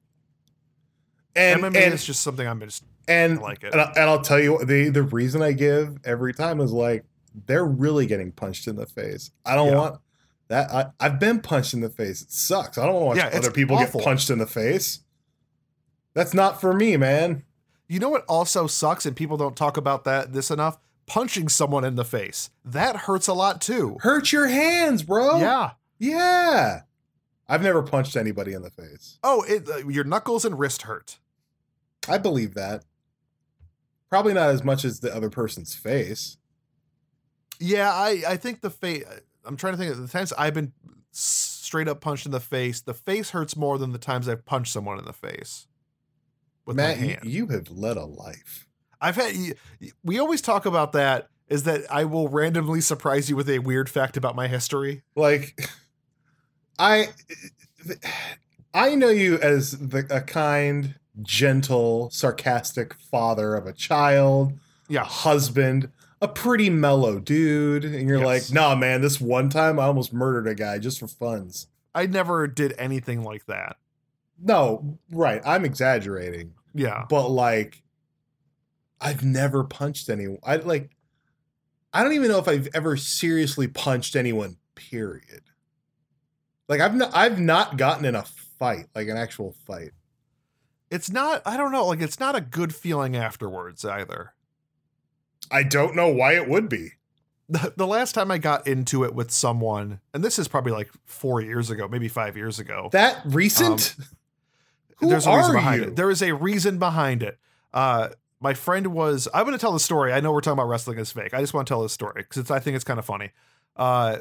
[1.36, 3.74] And MMA and, is just something I'm just and, I like it.
[3.74, 7.06] and, I, and I'll tell you the the reason I give every time is like
[7.48, 9.32] they're really getting punched in the face.
[9.46, 9.76] I don't Yeah.
[9.78, 10.00] want
[10.50, 10.72] that.
[10.72, 12.22] I, I've been punched in the face.
[12.22, 12.78] It sucks.
[12.78, 14.00] I don't want to Yeah, watch it's other people awful.
[14.00, 15.00] get punched in the face.
[16.14, 17.44] That's not for me, man.
[17.88, 20.78] You know what also sucks, and people don't talk about that this enough?
[21.06, 22.50] Punching someone in the face.
[22.64, 23.98] That hurts a lot too.
[24.02, 25.38] Hurt your hands, bro.
[25.40, 25.72] Yeah.
[26.00, 26.82] Yeah.
[27.48, 29.20] I've never punched anybody in the face.
[29.24, 31.20] Oh, it, uh, your knuckles and wrist hurt.
[32.08, 32.86] I believe that.
[34.14, 36.38] Probably not as much as the other person's face.
[37.60, 39.04] Yeah, I I think the face.
[39.44, 40.72] I'm trying to think of the times I've been
[41.10, 42.80] straight up punched in the face.
[42.80, 45.66] The face hurts more than the times I've punched someone in the face
[46.64, 47.26] with Matt, my you, hand.
[47.26, 48.68] you have led a life.
[49.02, 49.34] I've had.
[50.04, 51.30] We always talk about that.
[51.48, 55.02] Is that I will randomly surprise you with a weird fact about my history.
[55.16, 55.60] Like,
[56.78, 57.08] I,
[58.76, 64.54] I know you as the, a kind, gentle, sarcastic father of a child,
[64.90, 65.04] Yeah.
[65.06, 65.90] husband,
[66.22, 68.26] a pretty mellow dude, and you're Yes.
[68.50, 71.68] like, nah, man, this one time I almost murdered a guy just for funs.
[71.94, 73.78] I never did anything like that.
[74.42, 77.06] No, right, I'm exaggerating, Yeah.
[77.10, 77.84] but like,
[79.00, 80.40] I've never punched anyone.
[80.44, 80.96] I like,
[81.94, 84.58] I don't even know if I've ever seriously punched anyone.
[84.76, 85.44] Period.
[86.68, 88.24] Like I've not, I've not gotten in a
[88.58, 89.92] fight, like an actual fight.
[90.94, 91.42] It's not.
[91.44, 91.88] I don't know.
[91.88, 94.34] Like it's not a good feeling afterwards either.
[95.50, 96.92] I don't know why it would be.
[97.50, 100.92] the, the last time I got into it with someone, and this is probably like
[101.06, 102.90] four years ago, maybe five years ago.
[102.92, 103.96] That recent?
[104.98, 105.88] Who there's a reason behind you?
[105.90, 105.96] it.
[105.96, 107.40] There is a reason behind it.
[107.74, 109.28] Uh, my friend was.
[109.34, 110.14] I'm going to tell the story.
[110.14, 111.34] I know we're talking about wrestling is fake.
[111.34, 113.32] I just want to tell this story because I think it's kind of funny.
[113.76, 114.18] Uh,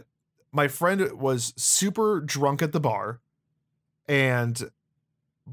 [0.53, 3.21] my friend was super drunk at the bar,
[4.09, 4.71] and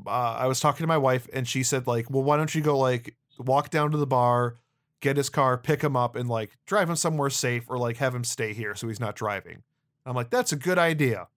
[0.05, 2.61] uh, I was talking to my wife, and she said like, "Well, why don't you
[2.61, 4.55] go like walk down to the bar,
[4.99, 8.13] get his car, pick him up, and like drive him somewhere safe, or like have
[8.13, 9.63] him stay here so he's not driving."
[10.05, 11.27] I'm like, "That's a good idea."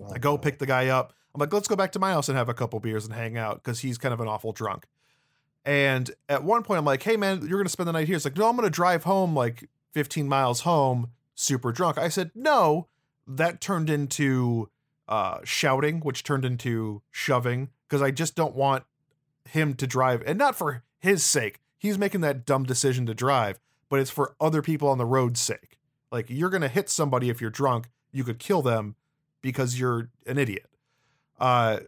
[0.00, 1.14] Oh, I go pick the guy up.
[1.34, 3.36] I'm like, let's go back to my house and have a couple beers and hang
[3.36, 4.86] out because he's kind of an awful drunk.
[5.66, 8.16] And at one point, I'm like, hey, man, you're going to spend the night here.
[8.16, 11.98] It's like, no, I'm going to drive home like 15 miles home, super drunk.
[11.98, 12.88] I said, no.
[13.26, 14.70] That turned into
[15.08, 18.84] uh, shouting, which turned into shoving because I just don't want
[19.48, 20.22] him to drive.
[20.26, 21.60] And not for his sake.
[21.78, 25.40] He's making that dumb decision to drive, but it's for other people on the road's
[25.40, 25.78] sake.
[26.10, 27.88] Like, you're going to hit somebody if you're drunk.
[28.12, 28.96] You could kill them
[29.42, 30.66] because you're an idiot.
[31.38, 31.80] Uh,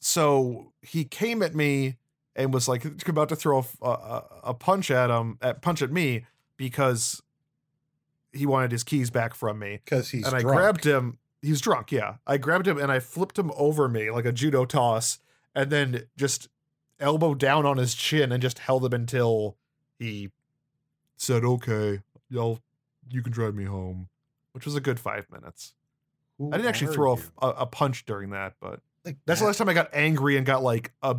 [0.00, 1.96] so he came at me
[2.34, 5.90] and was like about to throw a, a, a punch at him, at punch at
[5.90, 6.24] me
[6.56, 7.22] because
[8.32, 9.80] he wanted his keys back from me.
[9.84, 11.18] because he's and I grabbed him.
[11.40, 12.16] He's drunk, yeah.
[12.26, 15.18] I grabbed him and I flipped him over me like a judo toss,
[15.54, 16.48] and then just
[16.98, 19.56] elbow down on his chin and just held him until
[19.98, 20.30] he
[21.16, 22.60] said, "Okay, y'all,
[23.08, 24.08] you can drive me home."
[24.58, 25.74] which was a good five minutes.
[26.36, 29.58] Who I didn't actually throw a, a, punch during that, but Like that's the last
[29.58, 31.16] time I got angry and got like a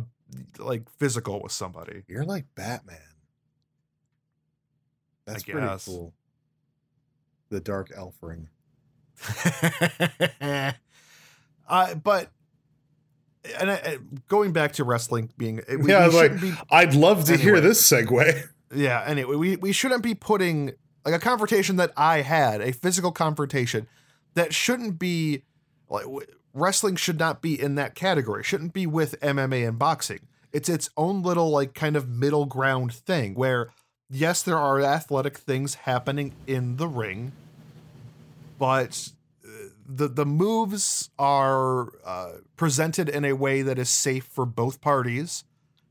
[0.58, 2.02] like physical with somebody.
[2.06, 2.98] You're like Batman.
[5.24, 5.86] That's pretty guess.
[5.86, 6.12] cool.
[7.48, 8.48] The Dark Elfring.
[11.68, 12.30] uh, but
[13.58, 17.36] and I, going back to wrestling being we, Yeah, we like be, I'd love to
[17.36, 18.48] hear this segue.
[18.74, 20.72] Yeah, anyway, we, we shouldn't be putting
[21.04, 23.86] like a confrontation that I had, a physical confrontation
[24.34, 25.42] that shouldn't be
[25.88, 26.06] like
[26.54, 28.42] wrestling should not be in that category.
[28.42, 30.20] Shouldn't be with MMA and boxing.
[30.52, 33.68] It's its own little like kind of middle ground thing where
[34.10, 37.32] yes, there are athletic things happening in the ring,
[38.60, 39.08] but
[39.44, 39.48] uh,
[39.84, 45.42] the the moves are uh, presented in a way that is safe for both parties,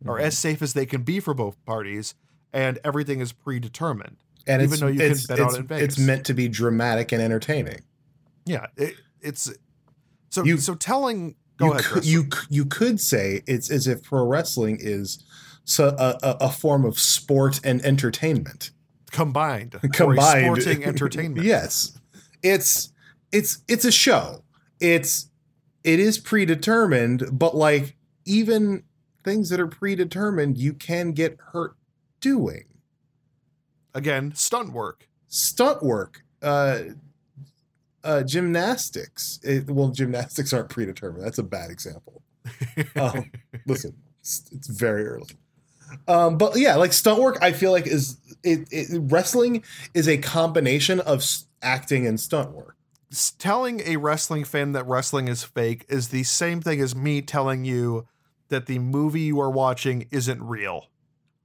[0.05, 0.25] or Mm-hmm.
[0.27, 2.15] as safe as they can be for both parties,
[2.53, 4.15] and everything is predetermined.
[4.47, 7.21] And Even it's, though you can bet on it it's meant to be dramatic and
[7.21, 7.81] entertaining.
[8.45, 9.51] Yeah, it, it's
[10.29, 11.35] so You- so telling.
[11.57, 15.21] Go you ahead, could, you you could say it's as if pro wrestling is
[15.65, 18.71] so a, a, a form of sport and entertainment
[19.11, 21.45] combined, or combined sporting entertainment.
[21.45, 21.98] yes,
[22.43, 22.91] it's
[23.31, 24.43] it's it's a show.
[24.79, 25.29] It's
[25.83, 28.83] it is predetermined, but like even
[29.23, 31.75] things that are predetermined, you can get hurt
[32.21, 32.65] doing
[33.93, 35.07] Again, stunt work.
[35.27, 36.23] stunt work.
[36.41, 36.79] Uh,
[38.03, 39.39] uh, gymnastics.
[39.43, 41.23] It, well, gymnastics aren't predetermined.
[41.25, 42.21] That's a bad example.
[42.95, 43.31] Um,
[43.67, 45.27] listen, it's, it's very early.
[46.07, 50.17] Um, but yeah, like stunt work, I feel like is it, it wrestling is a
[50.17, 51.23] combination of
[51.61, 52.75] acting and stunt work.
[53.39, 57.65] Telling a wrestling fan that wrestling is fake is the same thing as me telling
[57.65, 58.07] you
[58.49, 60.87] that the movie you are watching isn't real.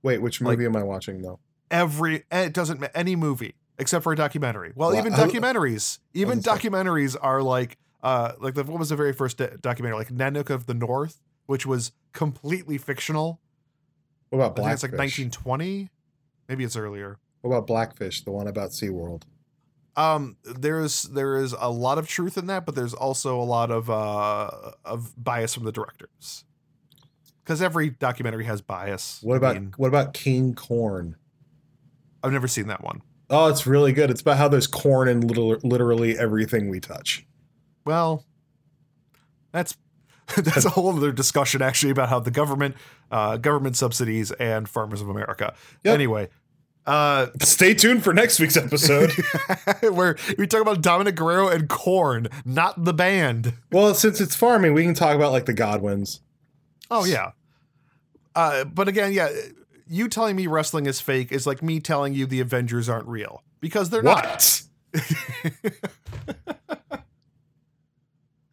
[0.02, 1.40] Wait, which Like- movie am I watching though?
[1.70, 4.72] Every eh, it doesn't any movie except for a documentary.
[4.76, 8.96] Well, Well, even I- documentaries, even documentaries are like uh like the what was the
[8.96, 13.40] very first documentary like Nanook of the North, which was completely fictional.
[14.28, 15.90] What about I think it's like 1920.
[16.48, 17.16] Maybe it's earlier.
[17.40, 19.22] What about Blackfish, the one about SeaWorld?
[19.96, 23.70] Um, there's there is a lot of truth in that, but there's also a lot
[23.70, 24.50] of uh
[24.84, 26.44] of bias from the directors.
[27.44, 29.20] Because every documentary has bias.
[29.22, 31.16] What I about mean, what about King Corn?
[32.22, 33.02] I've never seen that one.
[33.30, 34.10] Oh, it's really good.
[34.10, 37.26] It's about how there's corn in little, literally everything we touch.
[37.84, 38.24] Well,
[39.52, 39.76] that's
[40.36, 42.76] that's a whole other discussion actually about how the government,
[43.10, 45.54] uh, government subsidies and farmers of America.
[45.84, 45.94] Yep.
[45.94, 46.28] Anyway,
[46.86, 49.10] uh, Stay tuned for next week's episode.
[49.82, 53.54] where we talk about Dominik Guerrero and Corn, not the band.
[53.72, 56.20] well, since it's farming, we can talk about like the Godwins.
[56.90, 57.32] Oh yeah.
[58.34, 59.30] Uh, but again, yeah,
[59.86, 63.42] you telling me wrestling is fake is like me telling you the Avengers aren't real
[63.60, 64.62] because they're not.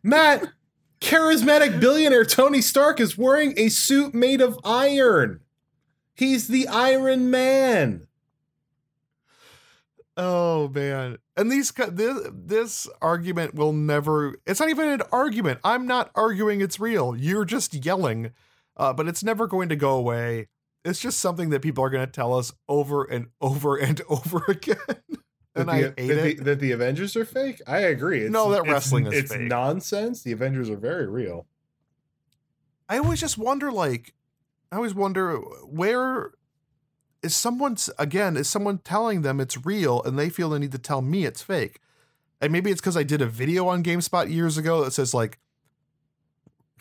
[0.04, 0.46] Matt,
[1.00, 5.42] charismatic billionaire Tony Stark is wearing a suit made of iron.
[6.16, 8.08] He's the Iron Man.
[10.24, 11.18] Oh man.
[11.36, 15.60] And these this this argument will never it's not even an argument.
[15.64, 17.16] I'm not arguing it's real.
[17.16, 18.32] You're just yelling.
[18.78, 20.48] Uh, but it's never going to go away.
[20.86, 24.44] It's just something that people are going to tell us over and over and over
[24.48, 24.78] again.
[25.56, 26.38] and That I the, hate that, it.
[26.38, 27.60] The, that the Avengers are fake?
[27.66, 28.22] I agree.
[28.22, 29.24] It's, No, that wrestling is fake.
[29.24, 29.42] it's fake.
[29.42, 30.22] nonsense.
[30.22, 31.48] The Avengers are very real.
[32.88, 34.14] I always just wonder, like,
[34.72, 36.32] I always wonder where
[37.24, 38.36] is someone again?
[38.38, 41.42] Is someone telling them it's real and they feel the need to tell me it's
[41.42, 41.80] fake?
[42.40, 45.38] And maybe it's because I did a video on GameSpot years ago that says like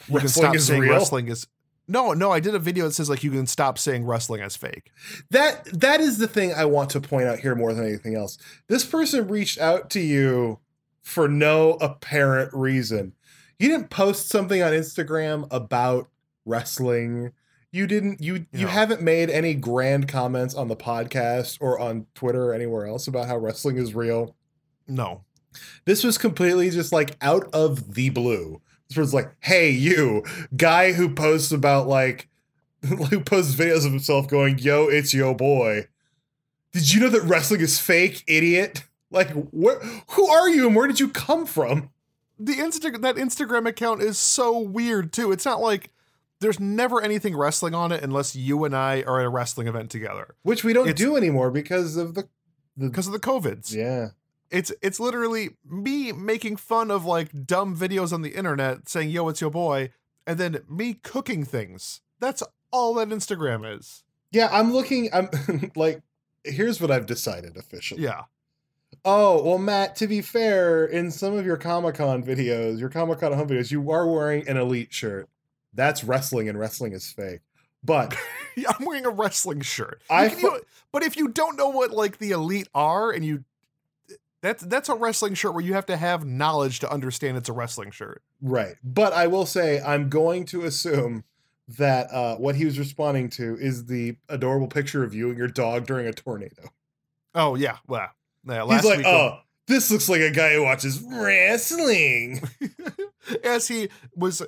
[0.09, 0.93] you can Wrestling stop is saying real?
[0.93, 1.47] wrestling is.
[1.87, 4.57] No, no, I did a video that says like you can stop saying wrestling is
[4.57, 4.91] fake.
[5.31, 8.39] That that is the thing I want to point out here more than anything else.
[8.69, 10.61] This person reached out to you
[11.03, 13.15] for no apparent reason.
[13.59, 16.09] You didn't post something on Instagram about
[16.47, 17.33] wrestling.
[17.73, 18.69] You didn't you you No.
[18.69, 23.29] haven't made any grand comments on the podcast or on Twitter or anywhere else about
[23.29, 24.35] how wrestling is real.
[24.89, 25.23] No,
[25.85, 28.61] This was completely just like out of the blue.
[28.89, 30.25] This was like, hey, you
[30.57, 32.29] guy who posts about like
[32.85, 35.87] who posts videos of himself going, yo, it's yo boy.
[36.73, 38.85] Did you know that wrestling is fake, idiot?
[39.13, 39.81] Like, where
[40.11, 41.91] who are you and where did you come from?
[42.39, 45.33] the Insta that Instagram account is so weird too.
[45.33, 45.91] It's not like
[46.41, 49.91] there's never anything wrestling on it unless you and I are at a wrestling event
[49.91, 52.29] together Which we don't It's- do anymore because of the,
[52.77, 53.73] the because of the covids.
[53.75, 54.09] yeah.
[54.51, 59.29] It's it's literally me making fun of like dumb videos on the internet saying yo
[59.29, 59.91] it's your boy
[60.27, 62.01] and then me cooking things.
[62.19, 64.03] That's all that Instagram is.
[64.33, 65.29] Yeah, I'm looking I'm
[65.77, 66.03] like
[66.43, 68.03] here's what I've decided officially.
[68.03, 68.23] Yeah.
[69.05, 73.21] Oh, well, Matt, to be fair, in some of your Comic Con videos, your Comic
[73.21, 75.29] Con home videos, you are wearing an elite shirt.
[75.75, 77.41] That's wrestling, and wrestling is fake.
[77.83, 78.17] But
[78.57, 80.03] Yeah, I'm wearing a wrestling shirt.
[80.11, 80.61] I fu- you-
[80.93, 83.45] but if you don't know what like the elite are, and you
[84.43, 87.53] that's that's a wrestling shirt where you have to have knowledge to understand it's a
[87.53, 88.23] wrestling shirt.
[88.41, 88.75] Right.
[88.83, 91.25] But I will say, I'm going to assume
[91.79, 95.47] that uh, what he was responding to is the adorable picture of you and your
[95.49, 96.71] dog during a tornado.
[97.35, 98.09] Oh yeah, well,
[98.47, 98.63] yeah.
[98.63, 102.41] Last He's like, week, oh, this looks like a guy who watches wrestling.
[103.45, 104.43] as he was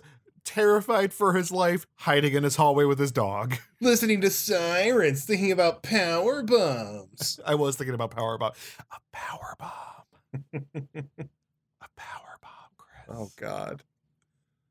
[0.53, 3.57] terrified for his life, hiding in his hallway with his dog.
[3.81, 7.41] Listening to sirens, thinking about power bombs.
[7.47, 8.53] I was thinking about power bomb,
[8.91, 13.17] a power bomb, a power bomb, Chris.
[13.17, 13.83] Oh, God.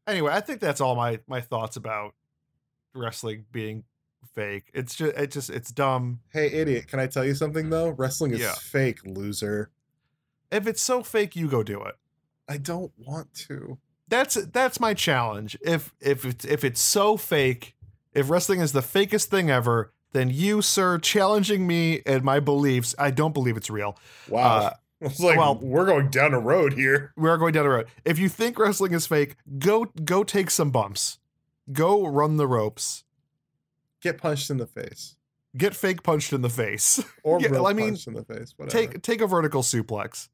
[0.08, 2.15] Anyway, I think that's all my my thoughts about
[2.94, 3.84] wrestling being
[4.34, 4.65] fake.
[4.74, 6.20] It's just it just it's dumb.
[6.34, 7.89] Hey, idiot, can I tell you something, though?
[7.89, 8.54] Wrestling is Yeah.
[8.54, 9.70] fake, loser.
[10.52, 11.96] If it's so fake, you go do it.
[12.50, 13.78] I don't want to.
[14.12, 15.58] That's that's my challenge.
[15.62, 17.76] If if it's if it's so fake,
[18.13, 22.93] if wrestling is the fakest thing ever, then you, sir, challenging me and my beliefs,
[23.00, 23.97] I don't believe it's real.
[24.28, 24.58] Wow.
[24.58, 27.13] Uh, it's like, well- we're going down a road here.
[27.15, 27.88] we are going down the road.
[28.04, 31.17] If you think wrestling is fake, go go take some bumps.
[31.71, 33.06] Go run the ropes.
[34.02, 35.15] Get punched in the face.
[35.56, 37.02] Get fake punched in the face.
[37.24, 38.54] Or Yeah, real I mean, punched in the face.
[38.58, 38.88] Whatever.
[38.88, 40.28] take take a vertical suplex.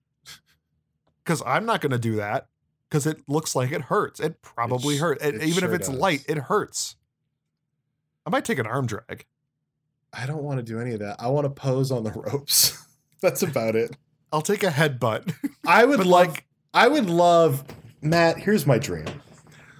[1.25, 2.47] Cause I'm not gonna do that.
[2.89, 4.19] Cause it looks like it hurts.
[4.19, 5.23] It probably sh- hurts.
[5.23, 5.97] it Even sure if it's does.
[5.97, 6.95] light, it hurts.
[8.25, 9.25] I might take an arm drag.
[10.13, 11.17] I don't want to do any of that.
[11.19, 12.81] I want to pose on the ropes.
[13.21, 13.97] That's about it.
[14.31, 15.33] I'll take a headbutt.
[15.67, 16.07] I would love.
[16.07, 17.65] like- I would love.
[18.01, 19.05] Matt, here's my dream.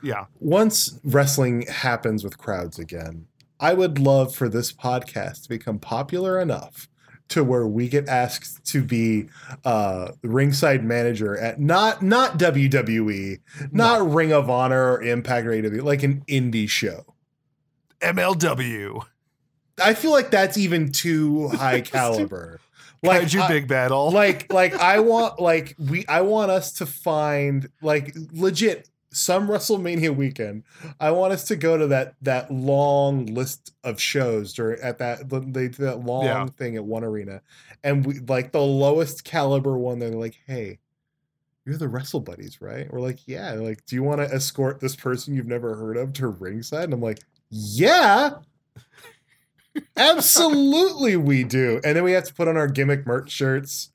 [0.04, 0.26] yeah.
[0.40, 3.28] Once wrestling happens with crowds again,
[3.60, 6.88] I would love for this podcast to become popular enough
[7.30, 9.28] to where we get asked to be
[9.66, 13.40] uh ringside manager at not not WWE,
[13.72, 17.06] not Ring of Honor or Impact or AEW, like an indie show.
[18.02, 19.04] MLW.
[19.84, 22.60] I feel like that's even too high caliber.
[23.04, 24.12] Like I- big battle.
[24.12, 30.16] like like I want like we I want us to find like legit some WrestleMania
[30.16, 30.64] weekend.
[31.00, 35.30] I want us to go to that that long list of shows during at that
[35.30, 36.46] they do that long Yeah.
[36.58, 37.42] thing at one arena,
[37.84, 40.00] and we like the lowest caliber one.
[40.00, 40.80] They're like, hey.
[41.66, 42.90] You're the Wrestle Buddies, right?
[42.94, 43.52] We're like, yeah.
[43.54, 46.86] They're like, do you want to escort this person you've never heard of to ringside?
[46.86, 48.36] And I'm like, yeah.
[49.98, 51.82] Absolutely, we do.
[51.84, 53.92] And then we have to put on our gimmick merch shirts.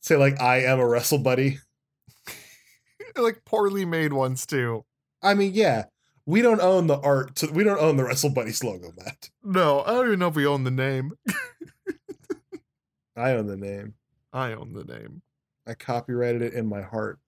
[0.00, 1.58] Say like, "I am a wrestle buddy."
[3.16, 4.84] like poorly made ones too.
[5.22, 5.84] I mean, yeah,
[6.26, 7.36] we don't own the art.
[7.36, 9.30] To, we don't own the Wrestle Buddies logo, Matt.
[9.42, 11.12] No, I don't even know if we own the name.
[13.16, 13.94] I own the name.
[14.32, 15.22] I own the name.
[15.66, 17.18] I copyrighted it in my heart.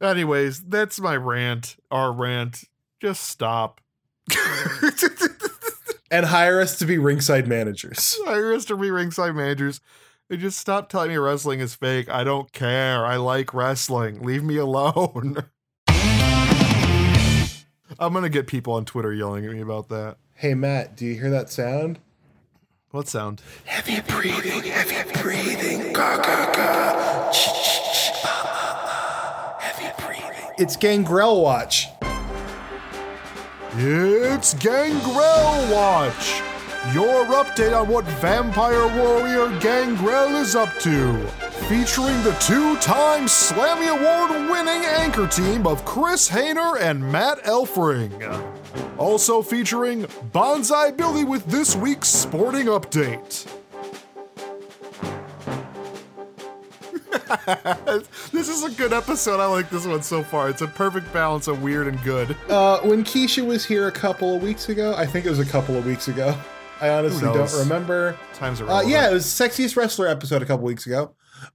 [0.00, 1.76] Anyways, that's my rant.
[1.90, 2.64] Our rant.
[3.00, 3.80] Just stop.
[6.12, 8.18] And hire us to be ringside managers.
[8.26, 9.80] Hire us to be ringside managers.
[10.32, 12.08] And just stop telling me wrestling is fake.
[12.08, 13.04] I don't care.
[13.04, 14.22] I like wrestling.
[14.22, 15.44] Leave me alone.
[17.98, 20.16] I'm gonna get people on Twitter yelling at me about that.
[20.36, 21.98] Hey, Matt, do you hear that sound?
[22.92, 23.42] What sound?
[23.66, 25.92] Heavy breathing, heavy breathing.
[30.56, 31.88] It's Gangrel Watch.
[33.74, 36.51] It's Gangrel Watch!
[36.90, 41.16] Your update on what Vampire Warrior Gangrel is up to.
[41.68, 48.20] Featuring the two time Slammy Award winning anchor team of Chris Hayner and Matt Elfring.
[48.98, 53.48] Also featuring Bonsai Billy with this week's sporting update.
[58.32, 59.38] this is a good episode.
[59.38, 60.50] I like this one so far.
[60.50, 62.36] It's a perfect balance of weird and good.
[62.48, 65.46] Uh, when Keisha was here a couple of weeks ago, I think it was a
[65.46, 66.36] couple of weeks ago.
[66.82, 68.18] I honestly don't remember.
[68.34, 71.14] Times are Uh, yeah, it was sexiest wrestler episode a couple weeks ago.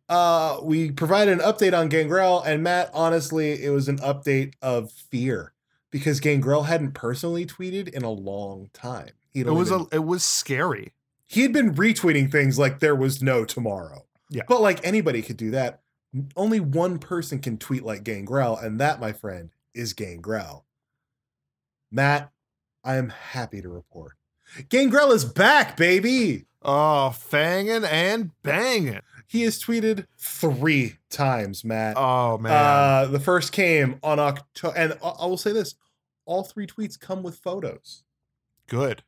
[0.10, 4.92] Uh, we provided an update on Gangrel, and Matt, honestly, it was an update of
[4.92, 5.54] fear
[5.92, 9.12] because Gangrel hadn't personally tweeted in a long time.
[9.34, 10.94] He'd It was been- a, it was scary.
[11.26, 14.06] he had been retweeting things like there was no tomorrow.
[14.30, 14.44] Yeah.
[14.48, 15.82] but like anybody could do that.
[16.36, 20.66] Only one person can tweet like Gangrel, and that, my friend, is Gangrel.
[21.92, 22.32] Matt,
[22.84, 24.17] I am happy to report.
[24.70, 26.46] Gangrel is back, baby.
[26.62, 29.00] Oh, fanging and banging.
[29.28, 31.96] He has tweeted three times, Matt.
[31.98, 32.52] Oh man.
[32.52, 35.76] Uh, the first came on October, and I I will say this:
[36.26, 38.04] all three tweets come with photos.
[38.68, 39.04] Good.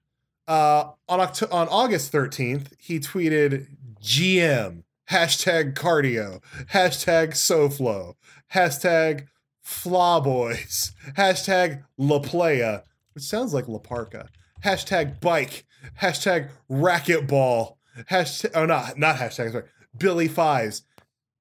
[0.48, 3.68] Uh, on Octo- on August thirteenth, he tweeted
[4.02, 6.42] GM hashtag cardio,
[6.72, 8.16] hashtag SoFlo,
[8.54, 9.28] hashtag
[9.66, 12.84] Flawboys, hashtag La Playa,
[13.14, 14.30] which sounds like La Parka,
[14.64, 15.66] hashtag bike,
[16.02, 17.76] hashtag racquetball,
[18.10, 19.66] hashtag, oh, not, not hashtag, sorry,
[19.98, 20.84] Billy Fives,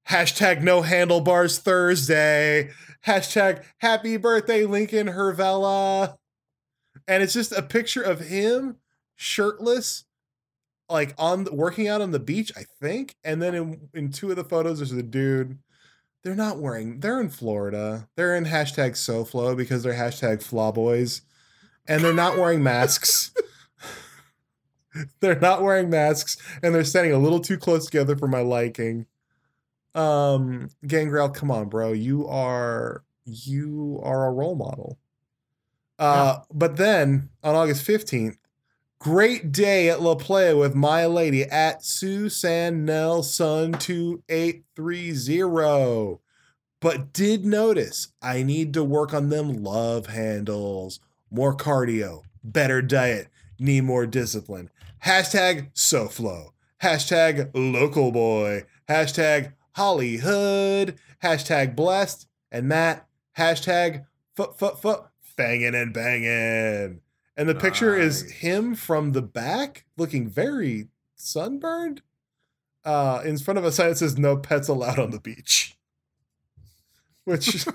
[0.09, 2.69] hashtag no handlebars Thursday,
[3.05, 6.17] hashtag happy birthday Lincoln Hervella.
[7.07, 8.77] And it's just a picture of him
[9.15, 10.05] shirtless,
[10.89, 13.15] like on working out on the beach, I think.
[13.23, 15.59] And then in, in two of the photos, there's a dude.
[16.23, 18.09] They're not wearing, they're in Florida.
[18.15, 21.21] They're in hashtag SoFlo because they're hashtag Flawboys.
[21.89, 23.31] And they're not wearing masks.
[25.19, 29.05] they're not wearing masks and they're standing a little too close together for my liking.
[29.95, 31.91] Um, Gangrel, come on, bro.
[31.91, 34.97] You are you are a role model.
[35.97, 38.37] Uh, but then on August 15th,
[38.99, 46.19] great day at La Playa with my lady at Susan Nelson 2830.
[46.81, 51.01] But did notice I need to work on them love handles,
[51.31, 54.69] more cardio, better diet, need more discipline.
[55.05, 56.51] Hashtag SoFlo.
[56.81, 58.65] Hashtag local boy.
[58.89, 60.97] Hashtag Hollywood.
[61.23, 62.27] Hashtag blessed.
[62.51, 63.07] And Matt.
[63.37, 64.05] Hashtag
[64.35, 65.03] foot foot foot
[65.37, 67.01] fanging and banging.
[67.37, 72.01] And the picture is him from the back looking very sunburned.
[72.85, 75.77] Uh, in front of a sign that says no pets allowed on the beach.
[77.25, 77.65] Which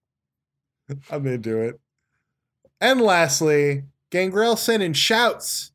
[1.10, 1.80] I'm into it.
[2.82, 5.70] And lastly, Gangrel sent in shouts.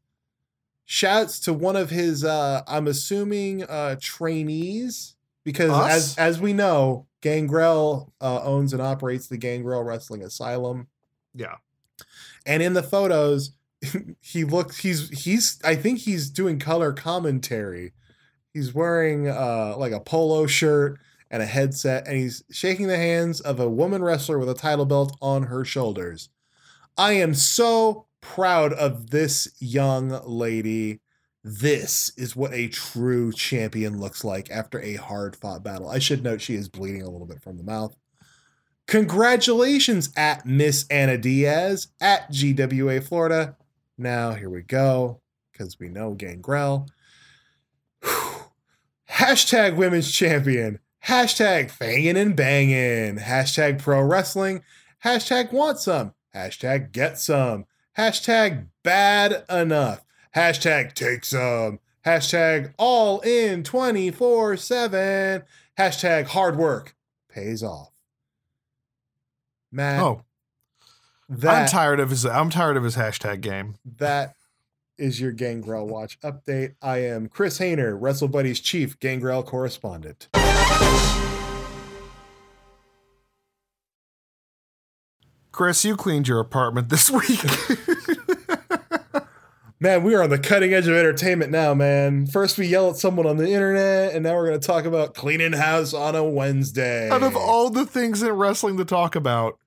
[0.83, 5.89] Shouts to one of his uh I'm assuming uh trainees because Us?
[5.89, 10.87] as as we know, Gangrel uh, owns and operates the Gangrel Wrestling Asylum.
[11.33, 11.55] Yeah.
[12.45, 13.51] And in the photos,
[14.21, 17.93] he looks he's he's I think he's doing color commentary.
[18.53, 20.99] He's wearing uh like a polo shirt
[21.31, 24.85] and a headset and he's shaking the hands of a woman wrestler with a title
[24.85, 26.27] belt on her shoulders.
[26.97, 31.01] I am so proud of this young lady.
[31.43, 35.89] This is what a true champion looks like after a hard fought battle.
[35.89, 37.95] I should note she is bleeding a little bit from the mouth.
[38.87, 43.55] Congratulations at Miss Anna Diaz at GWA Florida.
[43.97, 45.21] Now, here we go,
[45.51, 46.87] because we know Gangrel.
[49.09, 50.79] Hashtag women's champion.
[51.05, 53.19] Hashtag fangin' and bangin'.
[53.19, 54.63] Hashtag pro wrestling.
[55.03, 56.13] Hashtag want some.
[56.35, 57.65] Hashtag get some.
[57.97, 60.05] Hashtag bad enough.
[60.35, 61.79] Hashtag take some.
[62.05, 65.43] Hashtag all in 24 7.
[65.77, 66.95] Hashtag hard work
[67.29, 67.91] pays off.
[69.71, 70.21] Matt, Oh,
[71.29, 72.25] that, I'm tired of his.
[72.25, 73.75] I'm tired of his hashtag game.
[73.97, 74.33] that
[74.97, 76.73] is your Gangrel Watch update.
[76.81, 80.27] I am Chris Hayner, Wrestle Buddies chief Gangrel correspondent.
[85.57, 87.43] Chris, you cleaned your apartment this week.
[89.79, 92.27] Man, we are on the cutting edge of entertainment now, man.
[92.27, 95.15] First, we yell at someone on the internet, and now we're going to talk about
[95.15, 97.09] cleaning house on a Wednesday.
[97.09, 99.57] Out of all the things in wrestling to talk about,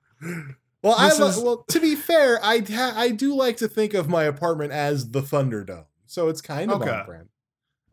[0.81, 3.93] well, I lo- is- well, to be fair, I ha- I do like to think
[3.93, 6.89] of my apartment as the Thunderdome, so it's kind of Okay.
[6.89, 7.27] on brand.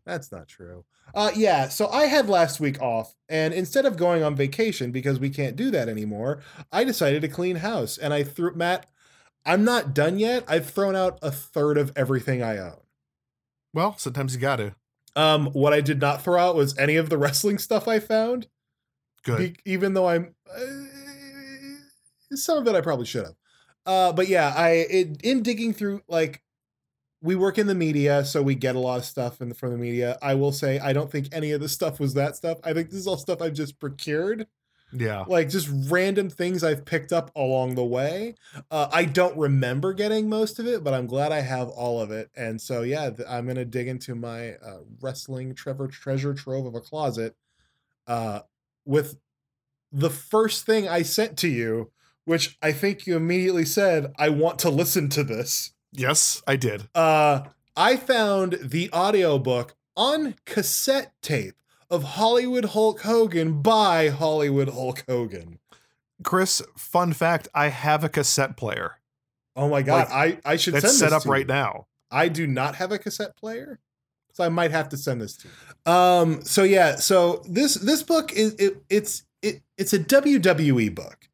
[0.05, 0.85] That's not true.
[1.15, 5.19] Uh, yeah, so I had last week off, and instead of going on vacation because
[5.19, 6.41] we can't do that anymore,
[6.71, 8.87] I decided to clean house, and I threw Matt.
[9.47, 10.45] I'm not done yet.
[10.47, 12.81] I've thrown out a third of everything I own.
[13.73, 14.75] well, sometimes you got to.
[15.17, 18.47] Um, what I did not throw out was any of the wrestling stuff I found.
[19.25, 19.39] Good.
[19.39, 20.61] Be- even though I'm uh,
[22.37, 23.35] some of it I probably should have.
[23.87, 26.43] Uh, but yeah, I it, in digging through like
[27.21, 29.73] we work in the media, so we get a lot of stuff in the, from
[29.73, 30.17] the media.
[30.23, 32.59] I will say I don't think any of the stuff was that stuff.
[32.63, 34.47] I think this is all stuff I've just procured,
[34.93, 35.25] yeah.
[35.27, 38.37] like just random things I've picked up along the way.
[38.71, 42.13] Uh, I don't remember getting most of it, but I'm glad I have all of
[42.13, 42.31] it.
[42.37, 46.77] And so yeah, th- I'm gonna dig into my uh, wrestling Trevor treasure trove of
[46.77, 47.35] a closet
[48.07, 48.41] uh,
[48.85, 49.19] with
[49.91, 51.91] the first thing I sent to you,
[52.25, 55.73] which I think you immediately said, I want to listen to this.
[55.93, 56.89] Yes, I did.
[56.95, 57.43] Uh,
[57.77, 61.55] I found the audiobook on cassette tape
[61.91, 65.59] of Hollywood Hulk Hogan by Hollywood Hulk Hogan.
[66.23, 68.99] Chris, fun fact: I have a cassette player
[69.59, 71.47] Oh my god, Like, I, I should that's set up right you.
[71.53, 71.87] now.
[72.13, 73.81] I do not have a cassette player,
[74.33, 75.93] so I might have to send this to you.
[75.93, 76.43] Um.
[76.45, 76.95] So yeah.
[76.95, 81.28] So this this book is it, it's it it's a WWE book,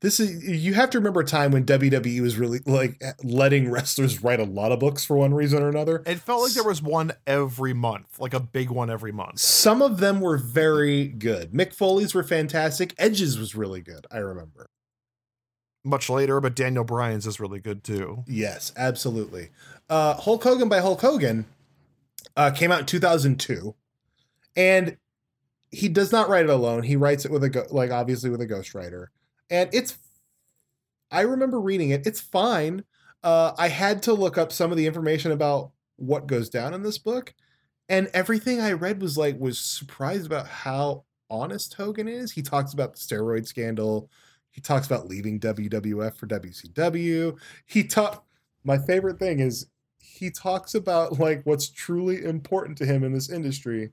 [0.00, 4.22] this is you have to remember a time when WWE was really like letting wrestlers
[4.22, 6.02] write a lot of books for one reason or another.
[6.06, 9.40] It felt like there was one every month, like a big one every month.
[9.40, 11.52] Some of them were very good.
[11.52, 12.94] Mick Foley's were fantastic.
[12.98, 14.06] Edge's was really good.
[14.10, 14.68] I remember.
[15.82, 18.24] Much later, but Daniel Bryan's is really good too.
[18.26, 19.50] Yes, absolutely.
[19.88, 21.46] Uh, Hulk Hogan by Hulk Hogan
[22.36, 23.74] uh, came out in 2002,
[24.56, 24.96] and
[25.70, 26.82] he does not write it alone.
[26.82, 29.06] He writes it with a go- like obviously with a ghostwriter,
[29.50, 29.98] and it's.
[31.10, 32.06] I remember reading it.
[32.06, 32.84] It's fine.
[33.22, 36.82] Uh, I had to look up some of the information about what goes down in
[36.82, 37.34] this book,
[37.88, 42.32] and everything I read was like was surprised about how honest Hogan is.
[42.32, 44.10] He talks about the steroid scandal.
[44.50, 47.38] He talks about leaving WWF for WCW.
[47.66, 48.24] He talk.
[48.64, 49.66] My favorite thing is
[49.98, 53.92] he talks about like what's truly important to him in this industry,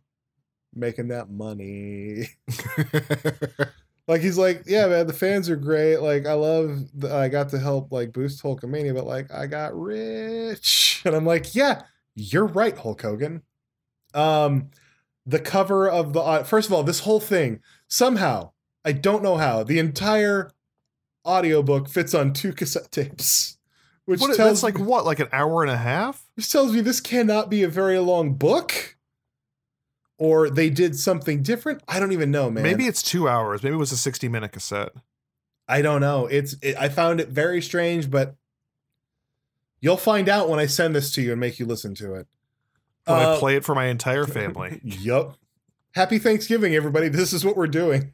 [0.73, 2.27] making that money.
[4.07, 5.97] like he's like, yeah, man, the fans are great.
[5.97, 9.77] Like I love, the, I got to help like boost Hulkamania, but like I got
[9.79, 11.83] rich, and I'm like, yeah,
[12.15, 13.43] you're right, Hulk Hogan.
[14.13, 14.69] Um,
[15.25, 18.51] the cover of the uh, first of all, this whole thing somehow
[18.85, 20.51] I don't know how the entire
[21.25, 23.57] audiobook fits on two cassette tapes.
[24.05, 26.27] Which What, tells that's like what, like an hour and a half?
[26.35, 28.92] which tells me this cannot be a very long book.
[30.23, 31.83] Or they did something different.
[31.85, 32.63] I don't even know, man.
[32.63, 33.61] Maybe it's two hours.
[33.61, 34.93] Maybe it was a 60 minute cassette.
[35.67, 36.27] I don't know.
[36.27, 38.35] It's it, I found it very strange, but
[39.81, 42.27] you'll find out when I send this to you and make you listen to it.
[43.03, 44.79] When Uh, I play it for my entire family.
[44.83, 45.35] Yup.
[45.93, 47.09] Happy Thanksgiving, everybody.
[47.09, 48.13] This is what we're doing.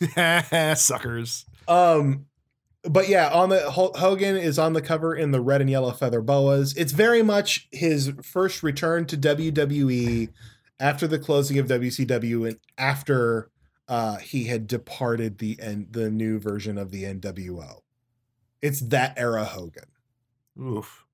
[0.74, 1.46] Suckers.
[1.68, 2.26] Um,
[2.82, 6.20] but yeah, on the Hogan is on the cover in the red and yellow feather
[6.22, 6.76] boas.
[6.76, 10.28] It's very much his first return to WWE
[10.78, 13.50] after the closing of WCW and after
[13.88, 17.80] uh, he had departed the N- the new version of the NWO.
[18.62, 19.84] It's that era Hogan.
[20.60, 21.04] Oof.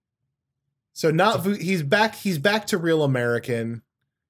[0.93, 2.15] So not vo- he's back.
[2.15, 3.83] He's back to real American.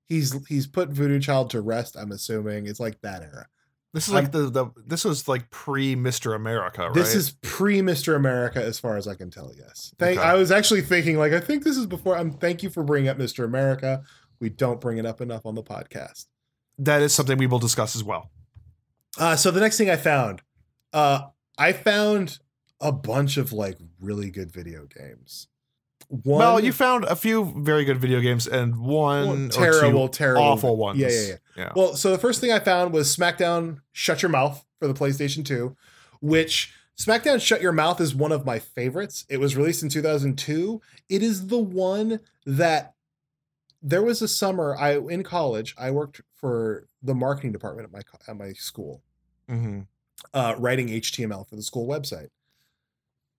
[0.06, 1.96] He's he's put Voodoo Child to rest.
[1.96, 3.46] I'm assuming it's like that era.
[3.94, 6.34] This is like the, the this was like pre Mr.
[6.34, 6.94] America, right?
[6.94, 8.16] This is pre Mr.
[8.16, 9.52] America, as far as I can tell.
[9.54, 9.94] Yes.
[9.98, 10.18] Thank.
[10.18, 10.26] Okay.
[10.26, 12.16] I was actually thinking, like, I think this is before.
[12.16, 12.32] I'm.
[12.32, 13.44] Thank you for bringing up Mr.
[13.44, 14.02] America.
[14.42, 16.26] We don't bring it up enough on the podcast.
[16.78, 18.30] that is something we will discuss as well.
[19.18, 20.42] Uh, so the next thing I found,
[20.92, 22.38] uh, I found
[22.80, 25.46] a bunch of like really good video games.
[26.08, 30.76] One, well, you found a few very good video games and one terrible, terrible, awful
[30.76, 30.98] ones.
[30.98, 31.72] Yeah, yeah, yeah.
[31.76, 35.44] Well, so the first thing I found was SmackDown Shut Your Mouth for the PlayStation
[35.44, 35.74] 2,
[36.20, 39.24] which SmackDown Shut Your Mouth is one of my favorites.
[39.30, 40.82] It was released in 2002.
[41.08, 42.94] It is the one that
[43.82, 48.02] there was a summer I in college, I worked for the marketing department at my
[48.28, 49.02] at my school,
[49.48, 49.88] Mhm.
[50.34, 52.30] uh, writing HTML for the school website.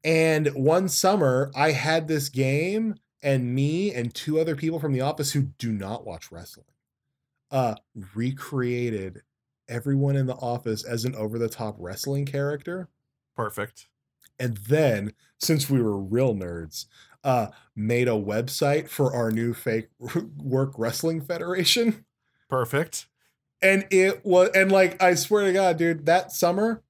[0.03, 5.01] And one summer, I had this game, and me and two other people from the
[5.01, 6.67] office who do not watch wrestling
[7.51, 7.75] uh,
[8.15, 9.23] recreated
[9.69, 12.89] everyone in the office as an over the top wrestling character.
[13.35, 13.89] Perfect.
[14.39, 16.85] And then, since we were real nerds,
[17.23, 19.87] uh, made a website for our new fake
[20.37, 22.05] work wrestling federation.
[22.49, 23.07] Perfect.
[23.61, 26.83] And it was, and like, I swear to God, dude, that summer,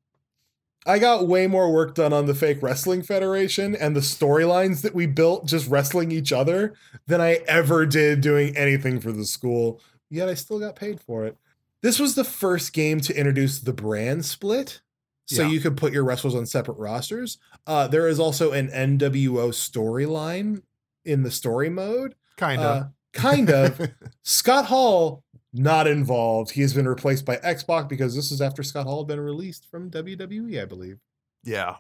[0.86, 4.94] I got way more work done on the fake wrestling federation and the storylines that
[4.96, 6.74] we built just wrestling each other
[7.08, 9.80] than I ever did doing anything for the school.
[10.10, 11.38] Yet I still got paid for it.
[11.82, 14.82] This was the first game to introduce the brand split.
[15.26, 15.50] So Yeah.
[15.50, 17.38] you could put your wrestlers on separate rosters.
[17.66, 20.62] Uh, there is also an NWO storyline
[21.06, 22.16] in the story mode.
[22.38, 22.92] Kind Uh, of.
[23.14, 23.90] kind of.
[24.24, 26.52] Scott Hall not involved.
[26.52, 29.70] He has been replaced by X-Pac because this is after Scott Hall had been released
[29.70, 30.98] from WWE, I believe.
[31.44, 31.76] yeah.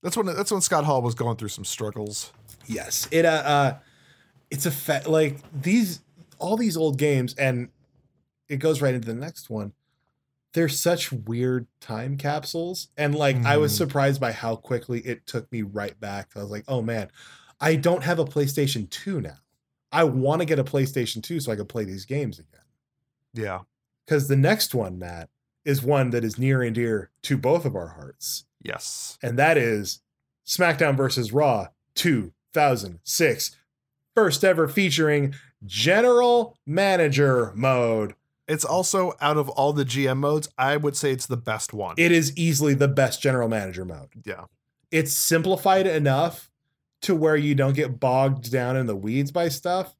[0.00, 2.32] That's when that's when Scott Hall was going through some struggles.
[2.66, 3.78] Yes, it uh, uh
[4.48, 6.02] it's a fa- like these
[6.38, 7.68] all these old games, and
[8.48, 9.72] it goes right into the next one.
[10.54, 13.76] They're such weird time capsules, and like I was Mhm.
[13.78, 16.30] surprised by how quickly it took me right back.
[16.34, 17.10] I was like, oh man,
[17.60, 19.38] I don't have a PlayStation Two now.
[19.92, 22.60] I want to get a PlayStation Two so I can play these games again.
[23.34, 23.60] Yeah.
[24.06, 25.28] Because the next one, Matt,
[25.64, 29.18] is one that is near and dear to both of our hearts, Yes.
[29.22, 30.00] and that is
[30.46, 33.54] SmackDown versus Raw 2006,
[34.14, 35.34] first ever featuring
[35.66, 38.14] General Manager mode.
[38.48, 41.94] It's also out of all the GM modes, I would say it's the best one.
[41.98, 44.08] It is easily the best General Manager mode.
[44.24, 44.44] yeah.
[44.90, 46.50] It's simplified enough
[47.02, 49.94] to where you don't get bogged down in the weeds by stuff,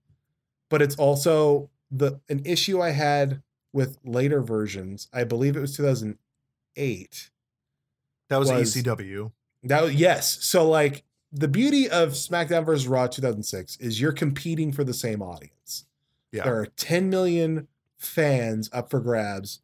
[0.70, 3.42] but it's also the an issue I had
[3.74, 5.08] with later versions.
[5.12, 7.30] I believe it was 2008
[8.28, 9.30] That was, Was- ECW.
[9.64, 10.42] That was, yes.
[10.44, 15.20] So like the beauty of SmackDown versus Raw 2006 is you're competing for the same
[15.20, 15.84] audience.
[16.32, 16.44] Yeah.
[16.44, 17.68] There are 10 million
[17.98, 19.60] fans up for grabs,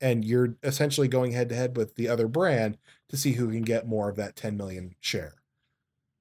[0.00, 3.62] and you're essentially going head to head with the other brand to see who can
[3.62, 5.34] get more of that 10 million share.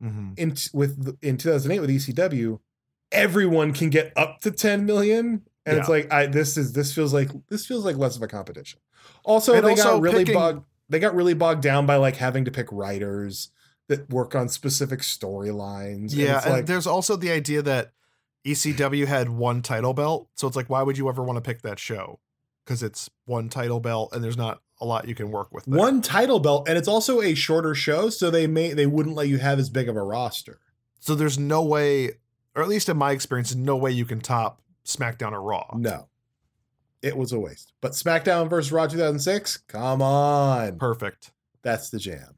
[0.02, 2.60] hmm In with the- in 2008 with ECW,
[3.12, 7.14] everyone can get up to 10 million, and it's like I this is this feels
[7.14, 8.80] like this feels like less of a competition.
[9.24, 12.16] Also, And they also got really picking- bogged they got really bogged down by like
[12.16, 13.50] having to pick writers
[13.90, 16.12] that work on specific storylines.
[16.12, 17.92] and Yeah, and like, there's also the idea that
[18.48, 21.62] ECW had one title belt, so it's like, why would you ever want to pick
[21.64, 22.20] that show?
[22.66, 25.66] Because it's one title belt, and there's not a lot you can work with.
[25.66, 25.78] there.
[25.78, 29.28] one title belt, and it's also a shorter show, so they may they wouldn't let
[29.28, 30.60] you have as big of a roster.
[31.00, 32.12] so there's no way,
[32.56, 35.66] or at least in my experience, no way you can top SmackDown or Raw.
[35.76, 36.08] No,
[37.02, 37.74] it was a waste.
[37.82, 41.32] But SmackDown versus Raw 2006, come on, Perfect.
[41.64, 42.36] that's the jam.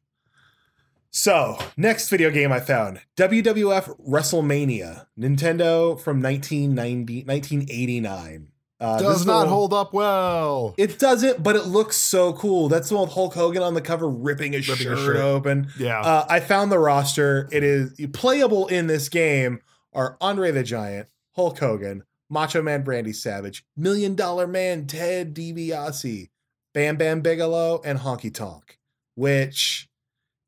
[1.12, 8.52] So, next video game I found WWF WrestleMania, Nintendo from 1990, 1989.
[8.82, 10.74] Uh, Does not hold up well.
[10.78, 12.70] It doesn't, but it looks so cool.
[12.70, 15.16] That's the one with Hulk Hogan on the cover ripping his, Ripping shirt, shirt.
[15.18, 15.70] open.
[15.78, 16.00] yeah.
[16.00, 17.50] Uh, I found the roster.
[17.52, 19.60] It is playable in this game
[19.92, 26.30] are Andre the Giant, Hulk Hogan, Macho Man Randy Savage, Million Dollar Man Ted DiBiase,
[26.74, 28.78] Bam Bam Bigelow, and Honky Tonk.
[29.16, 29.89] Which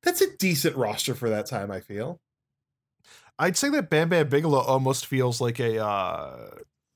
[0.03, 1.71] that's a decent roster for that time.
[1.71, 2.19] I feel.
[3.39, 6.49] I'd say that Bam Bam Bigelow almost feels like a uh,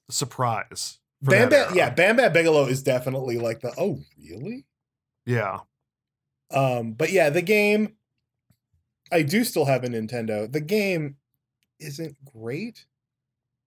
[0.09, 0.99] surprise.
[1.21, 4.65] Bam Bam, yeah, Bam Bam Bigelow is definitely like the oh really.
[5.25, 5.59] Yeah.
[6.51, 7.93] Um, but yeah, the game.
[9.11, 10.51] I do still have a Nintendo.
[10.51, 11.17] The game
[11.79, 12.85] isn't great.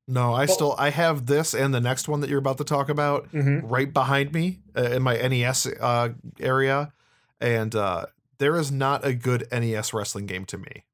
[0.09, 2.65] No, I Well- still I have this and the next one that you're about to
[2.65, 3.67] talk about Mm-hmm.
[3.67, 6.11] right behind me uh, in my NES uh,
[6.41, 6.93] area,
[7.41, 8.07] and uh,
[8.39, 10.85] there is not a good NES wrestling game to me.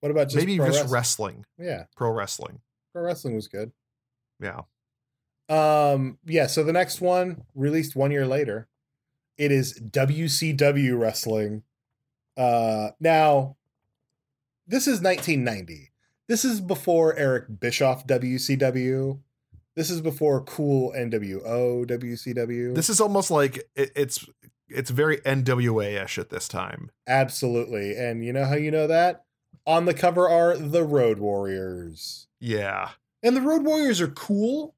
[0.00, 0.92] What about just Maybe just wrestling?
[0.92, 2.60] wrestling, Yeah, pro wrestling.
[2.92, 3.72] pro wrestling was good.
[4.40, 4.62] Yeah.
[5.48, 8.68] Um, yeah, so the next one released one year later.
[9.36, 11.62] It is WCW wrestling.
[12.36, 13.56] Uh now
[14.66, 15.90] this is 1990.
[16.28, 19.18] This is before Eric Bischoff WCW.
[19.74, 22.74] This is before cool NWO WCW.
[22.74, 24.24] This is almost like it, it's
[24.70, 26.90] it's very NWA ish at this time.
[27.06, 27.96] Absolutely.
[27.96, 29.24] And you know how you know that?
[29.66, 32.26] On the cover are the Road Warriors.
[32.40, 32.90] Yeah.
[33.22, 34.74] And the Road Warriors are cool.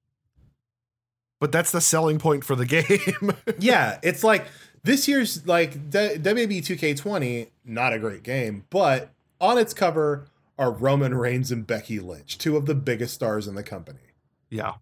[1.41, 2.67] But that's the selling point for the
[3.21, 3.33] game.
[3.59, 4.47] yeah, it's like
[4.85, 10.27] this year's like D- WWE 2K20, not a great game, but on its cover
[10.59, 13.99] are Roman Reigns and Becky Lynch, two of the biggest stars in the company.
[14.51, 14.75] yeah.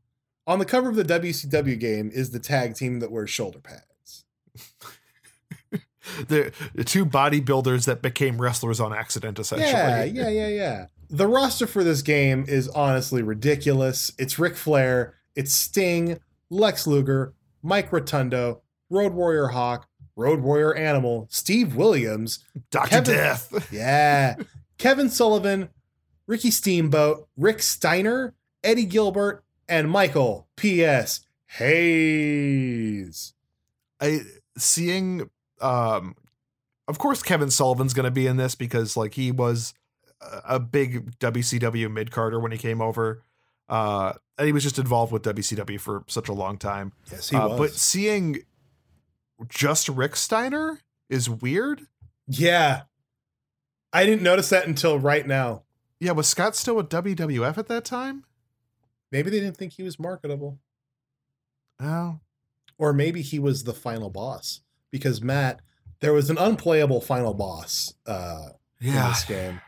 [0.47, 4.25] On the cover of the WCW game is the tag team that wears shoulder pads.
[6.29, 9.71] The, the two bodybuilders that became wrestlers on accident, essentially.
[9.71, 10.87] Yeah, yeah, yeah, yeah.
[11.09, 14.13] The roster for this game is honestly ridiculous.
[14.19, 21.27] It's Ric Flair, it's Sting, Lex Luger, Mike Rotundo, Road Warrior Hawk, Road Warrior Animal,
[21.31, 22.89] Steve Williams, Dr.
[22.91, 23.69] Kevin- Death.
[23.73, 24.37] Yeah.
[24.79, 25.69] Kevin Sullivan,
[26.27, 31.21] Ricky Steamboat, Rick Steiner, Eddie Gilbert, and Michael P.S.
[31.49, 33.35] Hayes.
[34.01, 34.21] I
[34.57, 35.29] seeing
[35.61, 36.15] um
[36.89, 39.75] of course Kevin Sullivan's going to be in this because like he was
[40.45, 43.23] a- big WCW mid carder when he came over.
[43.69, 46.93] Uh and he was just involved with WCW for such a long time.
[47.13, 47.59] Yes, he Uh, was.
[47.59, 48.39] but seeing
[49.49, 51.87] just Rick Steiner is weird.
[52.27, 52.83] yeah.
[53.93, 55.65] I didn't notice that until right now.
[55.99, 58.25] Yeah, was Scott still with WWF at that time?
[59.11, 60.61] Maybe they didn't think he was marketable.
[61.81, 62.21] Oh,
[62.79, 64.61] Or maybe he was the final boss.
[64.91, 65.61] Because Matt,
[66.01, 69.61] there was an unplayable final boss uh, in this game.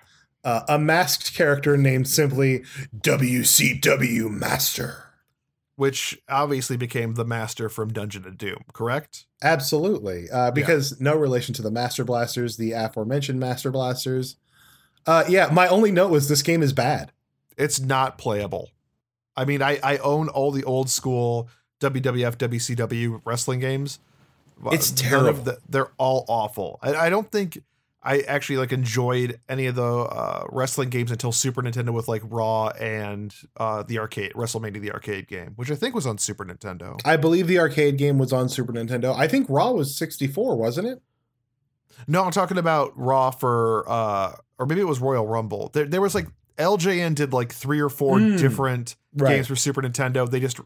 [0.44, 2.64] Uh, a masked character named simply
[2.98, 5.04] WCW Master.
[5.76, 9.26] Which obviously became the master from Dungeon of Doom, correct?
[9.42, 10.28] Absolutely.
[10.30, 14.36] Uh, because no relation to the Master Blasters, the aforementioned Master Blasters.
[15.06, 17.10] Uh, yeah, my only note was this game is bad.
[17.56, 18.70] it's not playable.
[19.34, 21.48] I mean, I, I own all the old school
[21.80, 23.98] WWF, WCW wrestling games.
[24.70, 25.42] It's terrible.
[25.42, 26.78] the, they're all awful.
[26.82, 27.58] I, I don't think
[28.02, 32.22] I actually like enjoyed any of the uh, wrestling games until Super Nintendo with like
[32.24, 36.44] Raw and uh, the arcade WrestleMania the arcade game, which I think was on Super
[36.44, 37.00] Nintendo.
[37.04, 39.14] I believe the arcade game was on Super Nintendo.
[39.16, 41.02] I think Raw was 64, wasn't it?
[42.08, 45.70] No, I'm talking about Raw for, uh, or maybe it was Royal Rumble.
[45.72, 46.26] There, there was like
[46.58, 49.36] LJN did like three or four Mm, different right.
[49.36, 50.28] games for Super Nintendo.
[50.28, 50.58] They just,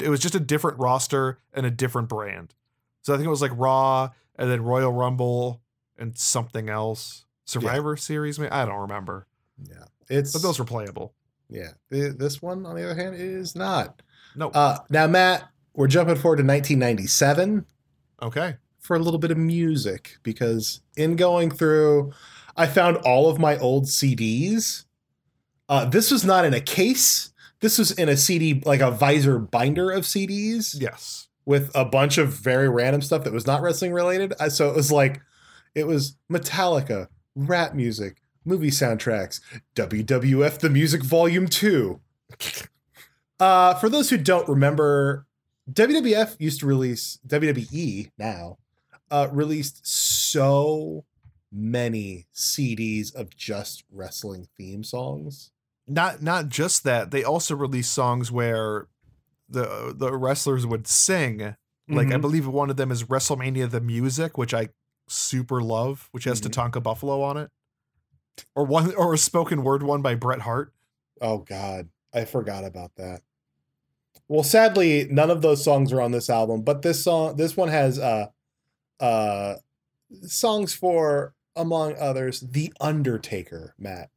[0.00, 2.54] it was just a different roster and a different brand.
[3.02, 5.62] So I think it was like Raw and then Royal Rumble
[5.98, 7.24] and something else.
[7.44, 8.52] Survivor Series, maybe?
[8.52, 9.26] I don't remember.
[9.62, 11.14] Yeah, it's But those were playable.
[11.48, 11.72] yeah.
[11.90, 14.02] This one, on the other hand, is not.
[14.36, 14.50] No.
[14.50, 17.64] Uh, now, Matt, we're jumping forward to 1997
[18.22, 18.56] okay.
[18.78, 22.12] for a little bit of music because in going through,
[22.56, 24.84] I found all of my old CDs.
[25.68, 27.32] Uh, this was not in a case.
[27.60, 31.27] This was in a CD, like a visor binder of CDs Yes.
[31.48, 34.34] With a bunch of very random stuff that was not wrestling related.
[34.50, 35.22] So it was like,
[35.74, 39.40] it was Metallica, rap music, movie soundtracks,
[39.74, 41.98] WWF The Music Volume 2.
[43.40, 45.24] Uh, for those who don't remember,
[45.72, 48.58] WWF used to release, WWE now,
[49.12, 51.04] uh, released so
[51.52, 55.52] many CDs of just wrestling theme songs.
[55.86, 57.12] Not not just that.
[57.12, 58.88] They also released songs where
[59.48, 61.56] the the wrestlers would sing.
[61.90, 62.20] Like I Mhm.
[62.20, 64.68] believe one of them is WrestleMania the Music, which I
[65.08, 66.50] super love, which has Mhm.
[66.50, 67.50] Tatanka Buffalo on it.
[68.54, 70.72] Or one or a spoken word one by Bret Hart.
[71.20, 73.22] Oh God, I forgot about that.
[74.28, 77.68] Well, sadly, none of those songs are on this album, but this song, this one
[77.68, 78.26] has uh,
[79.00, 79.54] uh,
[80.26, 84.10] songs for, among others, The Undertaker, Matt,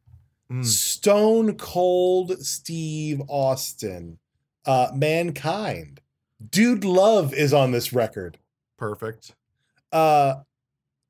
[0.51, 0.65] Mm.
[0.65, 4.19] Stone Cold Steve Austin,
[4.65, 6.01] uh, Mankind,
[6.49, 8.37] Dude Love is on this record.
[8.77, 9.35] Perfect.
[9.91, 10.35] Uh,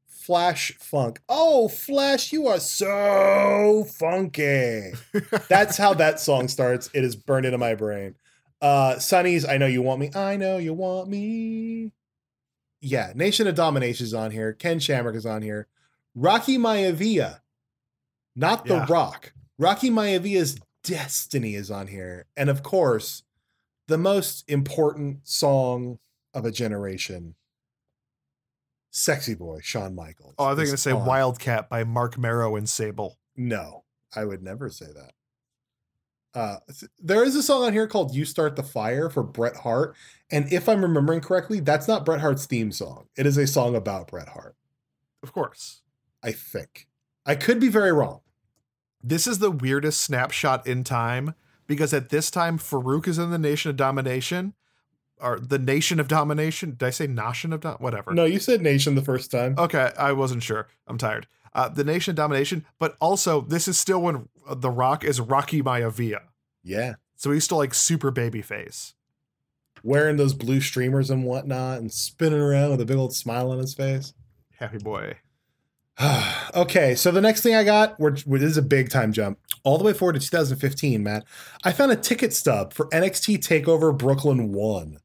[0.07, 1.19] Flash Funk.
[1.27, 4.91] Oh, Flash, you are so funky.
[5.49, 6.89] That's how that song starts.
[6.93, 8.15] It is burned into my brain.
[8.61, 10.11] Uh Sunny's I Know You Want Me.
[10.13, 11.91] I Know You Want Me.
[12.79, 14.53] Yeah, Nation of Domination is on here.
[14.53, 15.67] Ken Shamrock is on here.
[16.13, 17.39] Rocky Maivia.
[18.35, 18.85] Not The Yeah.
[18.87, 19.33] Rock.
[19.57, 22.25] Rocky Maivia's Destiny is on here.
[22.37, 23.23] And of course,
[23.87, 25.99] the most important song
[26.33, 27.35] of a generation.
[28.91, 30.35] Sexy Boy, Shawn Michaels.
[30.37, 31.05] Oh, I think I'm gonna say on.
[31.05, 33.17] Wildcat by Marc Mero and Sable.
[33.37, 35.13] No, I would never say that.
[36.33, 39.57] Uh, th- there is a song on here called "You Start the Fire" for Bret
[39.57, 39.95] Hart,
[40.29, 43.07] and if I'm remembering correctly, that's not Bret Hart's theme song.
[43.15, 44.55] It is a song about Bret Hart.
[45.23, 45.81] Of course.
[46.23, 46.87] I think.
[47.25, 48.21] I could be very wrong.
[49.03, 51.33] This is the weirdest snapshot in time
[51.71, 54.53] because at this time Faarooq is in the Nation of Domination.
[55.21, 56.71] Or the Nation of Domination.
[56.71, 57.77] Did I say Nation of Dom?
[57.79, 58.11] Whatever.
[58.13, 59.53] No, you said "Nation" the first time.
[59.57, 60.67] Okay, I wasn't sure.
[60.87, 61.27] I'm tired.
[61.53, 65.61] Uh, the Nation of Domination, but also this is still when The Rock is Rocky
[65.61, 66.21] Maivia.
[66.63, 68.95] Yeah, So he's still like super baby face.
[69.83, 73.59] wearing those blue streamers and whatnot, and spinning around with a big old smile on
[73.59, 74.13] his face.
[74.59, 75.17] Happy boy.
[76.55, 79.77] okay, so the next thing I got, we're, this is a big time jump, all
[79.77, 81.25] the way forward to 2015, Matt.
[81.63, 84.99] I found a ticket stub for NXT Takeover Brooklyn One,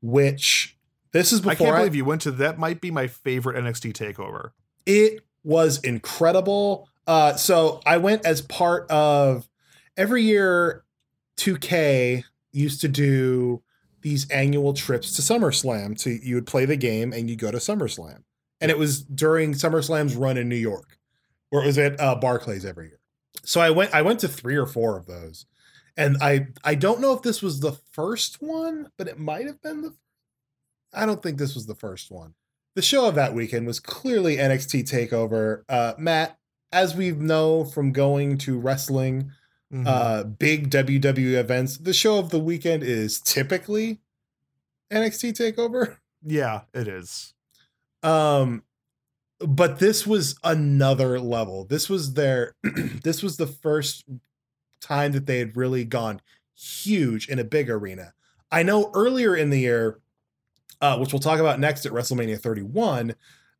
[0.00, 0.76] which
[1.12, 2.58] this is I before can't I, believe you went to that.
[2.58, 4.50] Might be my favorite NXT takeover.
[4.86, 6.88] it was incredible.
[7.06, 9.48] Uh, so I went as part of
[9.96, 10.84] every year.
[11.38, 12.22] 2K
[12.52, 13.62] used to do
[14.02, 15.98] these annual trips to SummerSlam.
[15.98, 18.22] So you would play the game and you go to SummerSlam,
[18.60, 20.98] and it was during SummerSlam's run in New York,
[21.50, 23.00] or it was at uh, Barclays every year.
[23.44, 23.94] So I went.
[23.94, 25.46] I went to three or four of those,
[25.96, 29.60] and I I don't know if this was the first one, but it might have
[29.62, 29.94] been the.
[30.92, 32.34] I don't think this was the first one.
[32.74, 35.62] The show of that weekend was clearly NXT Takeover.
[35.68, 36.38] Uh, Matt,
[36.72, 39.30] as we know from going to wrestling,
[39.72, 39.86] Mhm.
[39.86, 44.00] uh, big WWE events, the show of the weekend is typically
[44.90, 45.98] NXT Takeover.
[46.24, 47.34] yeah, it is.
[48.02, 48.62] Um,
[49.38, 51.64] but this was another level.
[51.64, 52.54] This was their.
[53.02, 54.04] this was the first
[54.80, 56.20] time that they had really gone
[56.54, 58.12] huge in a big arena.
[58.52, 60.00] I know earlier in the year,
[60.80, 63.14] uh, which we'll talk about next at WrestleMania 31,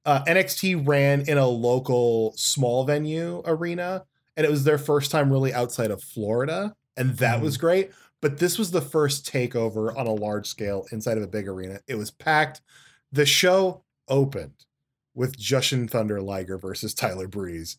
[0.04, 4.04] uh, NXT ran in a local small venue arena,
[4.36, 7.90] and it was their first time really outside of Florida, and that was great.
[8.20, 11.80] But this was the first takeover on a large scale inside of a big arena.
[11.86, 12.60] It was packed.
[13.12, 14.66] The show opened
[15.14, 17.78] with Jushin Thunder Liger versus Tyler Breeze,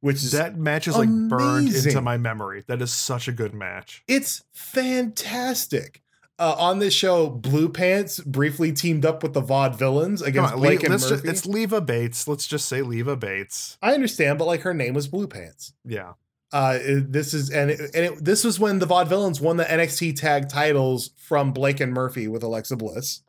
[0.00, 2.64] which is That match is like burned into my memory.
[2.68, 4.02] That is such a good match.
[4.08, 6.00] it's fantastic.
[6.38, 10.82] Uh, on this show, Blue Pants briefly teamed up with the Vaudevillains against on, Blake
[10.82, 11.08] and Murphy.
[11.08, 12.26] just, it's Leva Bates.
[12.26, 13.78] Let's just say Leva Bates.
[13.80, 15.72] I understand, but like her name was Blue Pants.
[15.84, 16.14] Yeah.
[16.52, 19.64] Uh, it- this is and it, and it, this was when the Vaudevillains won the
[19.64, 23.22] NXT tag titles from Blake and Murphy with Alexa Bliss.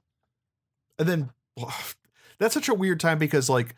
[0.97, 1.29] And then
[2.43, 3.75] that's such a weird time because like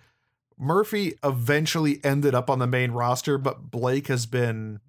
[0.57, 4.79] Murphy eventually ended up on the main roster, but Blake has been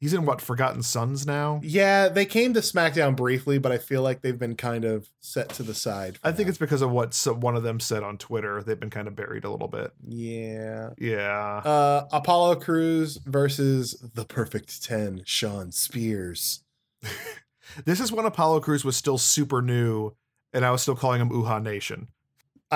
[0.00, 1.60] He's in what Forgotten Sons now.
[1.62, 5.48] Yeah, they came to SmackDown briefly, but I feel like they've been kind of set
[5.50, 6.18] to the side.
[6.22, 8.62] I think it's because of what so- one of them said on Twitter.
[8.62, 9.92] They've been kind of buried a little bit.
[10.06, 10.90] yeah.
[10.98, 11.62] Yeah.
[11.64, 16.60] Uh, Apollo Crews versus the Perfect Ten, Shawn Spears.
[17.86, 20.12] This is when Apollo Crews was still super new,
[20.52, 22.08] and I was still calling him Uhaa Nation.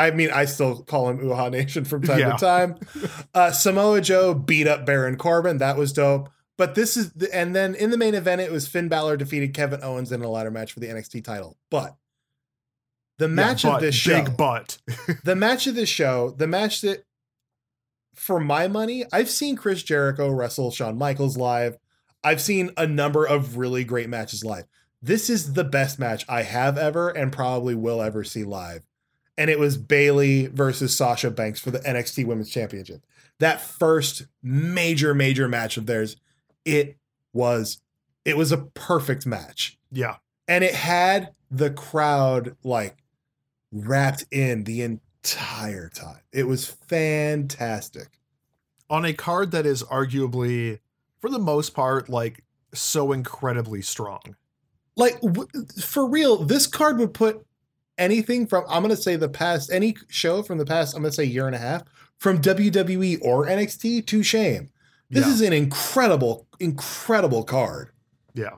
[0.07, 2.32] I mean, I still call him Uhaa Nation from time Yeah.
[2.32, 2.76] to time.
[3.34, 5.59] Uh, Samoa Joe beat up Baron Corbin.
[5.59, 6.28] That was dope.
[6.57, 9.55] But this is, the, and then in the main event, it was Finn Balor defeated
[9.55, 11.57] Kevin Owens in a ladder match for the NXT title.
[11.70, 11.96] But
[13.18, 14.78] the match Yeah, of this show, big butt.
[15.24, 17.05] the match of this show, the match that,
[18.14, 21.78] for my money, I've seen Chris Jericho wrestle Shawn Michaels live.
[22.24, 24.64] I've seen a number of really great matches live.
[25.01, 28.84] This is the best match I have ever and probably will ever see live.
[29.39, 33.07] And it was Bayley versus Sasha Banks for the NXT Women's Championship.
[33.39, 36.16] That first major, major match of theirs,
[36.66, 36.99] it
[37.32, 37.80] was
[38.24, 40.16] it was a perfect match yeah.
[40.47, 42.97] and it had the crowd like
[43.72, 46.20] wrapped in the entire time.
[46.32, 48.18] It was fantastic.
[48.91, 50.80] On a card that is arguably,
[51.20, 54.36] for the most part, like so incredibly strong.
[54.97, 55.49] Like w-
[55.80, 57.47] for real, this card would put
[57.99, 61.11] anything from I'm going to say the past any show from the past I'm going
[61.11, 61.82] to say year and a half
[62.18, 64.70] from WWE or NXT to shame.
[65.11, 65.32] This Yeah.
[65.32, 67.90] is an incredible incredible card.
[68.34, 68.57] Yeah.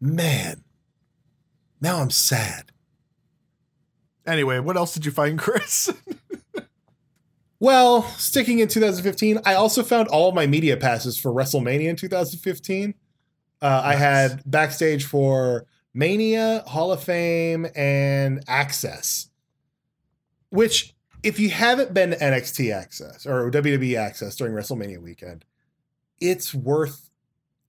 [0.00, 0.62] Man.
[1.80, 2.72] Now I'm sad.
[4.26, 5.90] Anyway, what else did you find, Chris?
[7.58, 11.96] Well, sticking in 2015, I also found all of my media passes for WrestleMania in
[11.96, 12.94] 2015.
[13.60, 19.28] Uh, I had backstage for Mania, Hall of Fame, and Access.
[20.50, 25.44] Which, if you haven't been to NXT Access or WWE Access during WrestleMania weekend,
[26.20, 27.06] it's worth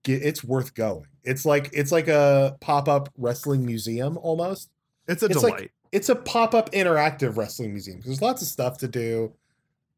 [0.03, 1.05] it's worth going.
[1.23, 4.71] It's like it's like a pop up wrestling museum almost
[5.07, 5.71] It's a It's like- delight.
[5.91, 9.33] it's a pop-up interactive wrestling museum because there's lots of stuff to do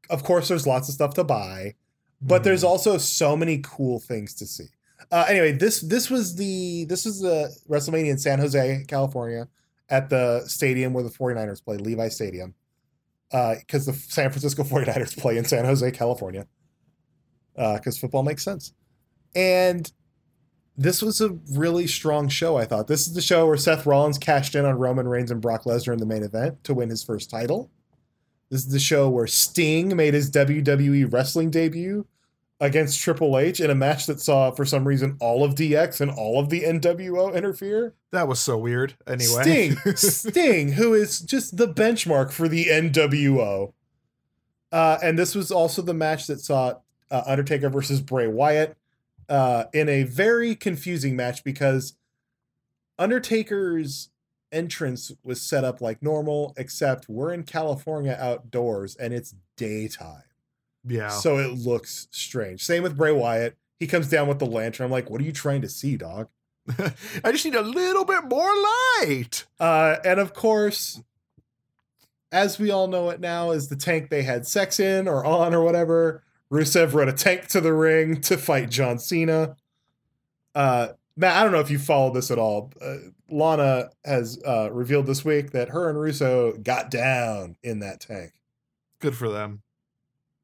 [0.10, 1.76] of course there's lots of stuff to buy
[2.22, 2.44] but Mhm.
[2.46, 4.66] there's also so many cool things to see
[5.12, 9.48] uh, anyway this this was the this was the wrestlemania in san jose california
[9.90, 12.54] at the stadium where the 49ers play levi stadium
[13.32, 16.46] because the san francisco 49ers play in san jose california
[17.56, 18.74] because football makes sense
[19.36, 19.92] and
[20.78, 22.88] this was a really strong show, I thought.
[22.88, 25.94] This is the show where Seth Rollins cashed in on Roman Reigns and Brock Lesnar
[25.94, 27.70] in the main event to win his first title.
[28.50, 32.06] This is the show where Sting made his WWE wrestling debut
[32.60, 36.12] against Triple H in a match that saw, for some reason, all of DX and
[36.12, 37.94] all of the NWO interfere.
[38.12, 38.96] That was so weird.
[39.08, 39.42] Anyway.
[39.44, 43.74] Sting, Sting, who is just the benchmark for the NWO.
[44.72, 46.76] Uh, and this was also the match that saw
[47.12, 48.78] uh, Undertaker versus Bray Wyatt
[49.30, 51.96] uh, in a very confusing match because
[52.98, 54.10] Undertaker's
[54.52, 60.24] entrance was set up like normal, except we're in California outdoors and it's daytime.
[60.86, 61.10] Yeah.
[61.10, 62.64] So it looks strange.
[62.64, 63.58] Same with Bray Wyatt.
[63.80, 64.86] He comes down with the lantern.
[64.86, 66.30] I'm like, what are you trying to see, dog?
[67.24, 68.52] I just need a little bit more
[69.02, 69.46] light.
[69.60, 71.02] Uh, and of course,
[72.32, 75.54] as we all know it now, is the tank they had sex in or on
[75.54, 76.24] or whatever.
[76.52, 79.56] Rusev rode a tank to the ring to fight John Cena.
[80.56, 82.72] Uh, Matt, I don't know if you followed this at all.
[82.82, 82.96] Uh,
[83.30, 88.34] Lana has uh, revealed this week that her and Rusev got down in that tank.
[89.00, 89.64] Good for them.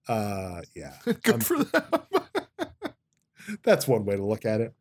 [0.09, 1.83] Uh, yeah, Good Um, for them.
[3.63, 4.73] that's one way to look at it.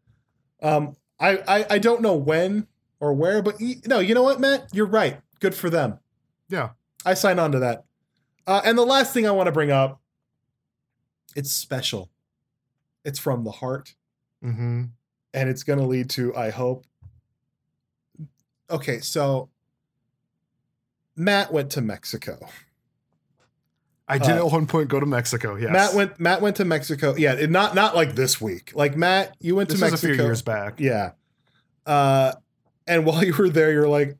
[0.62, 2.66] Um, I, I I don't know when
[3.00, 3.56] or where, but
[3.86, 5.20] no, you know what, Matt, you're right.
[5.40, 5.98] Good for them.
[6.48, 6.70] yeah.
[7.06, 7.84] I sign on to that.
[8.46, 10.00] Uh, and the last thing I want to bring up,
[11.36, 12.10] it's special.
[13.04, 13.94] It's from the heart,
[14.44, 14.84] Mm-hmm.
[15.34, 16.84] and it's going to lead to, I hope.
[18.70, 19.48] Okay, so
[21.16, 22.38] Matt went to Mexico.
[24.09, 25.56] I did Uh, at one point go to Mexico.
[25.56, 25.70] Yes.
[25.70, 26.18] Matt went.
[26.18, 27.14] Matt went to Mexico.
[27.16, 28.72] Yeah, it- not not like this week.
[28.74, 30.80] Like Matt, you went This to Mexico a few years back.
[30.80, 31.11] Yeah.
[31.86, 32.32] Uh,
[32.86, 34.16] and while you were there, you're like,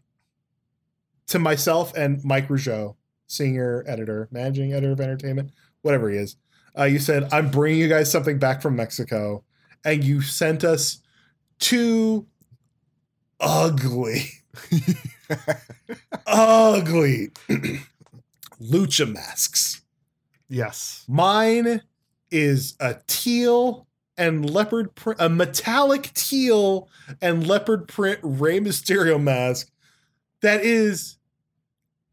[1.29, 5.51] to myself and Mike Rougeau, senior editor, managing editor of entertainment,
[5.83, 6.37] whatever he is,
[6.79, 9.43] uh, you said, I'm bringing you guys something back from Mexico.
[9.85, 11.01] And you sent us
[11.59, 12.27] two
[13.41, 14.31] ugly,
[16.27, 17.31] ugly
[18.61, 19.83] lucha masks.
[20.49, 21.05] Yes.
[21.09, 21.83] Mine
[22.31, 23.87] is a teal
[24.17, 26.89] and leopard print, a metallic teal
[27.23, 29.71] and leopard print Rey Mysterio mask
[30.41, 31.19] that is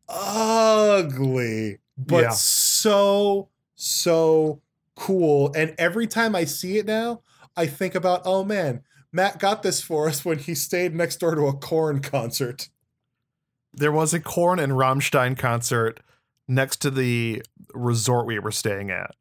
[0.07, 2.29] ugly, but Yeah.
[2.29, 4.61] so, so
[4.95, 5.51] cool.
[5.55, 7.21] And every time I see it now,
[7.55, 11.35] I think about, oh man, Matt got this for us when he stayed next door
[11.35, 12.69] to a Korn concert.
[13.73, 16.01] There was a Korn and Rammstein concert
[16.47, 17.41] next to the
[17.73, 19.11] resort we were staying at.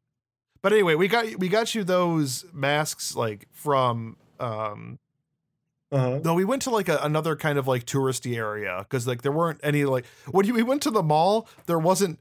[0.61, 4.99] But anyway, we got we got you those masks like from um
[5.91, 6.19] Uh-huh.
[6.23, 9.31] no, we went to like a, another kind of like touristy area because like there
[9.31, 12.19] weren't any like when you, we went to the mall, there wasn't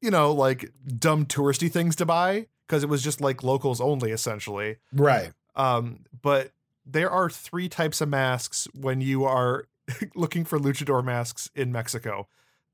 [0.00, 4.10] you know like dumb touristy things to buy because it was just like locals only
[4.10, 4.76] essentially.
[4.92, 5.32] Right.
[5.56, 6.52] Um, but
[6.86, 9.66] there are three types of masks when you are
[10.14, 12.26] looking for luchador masks in Mexico.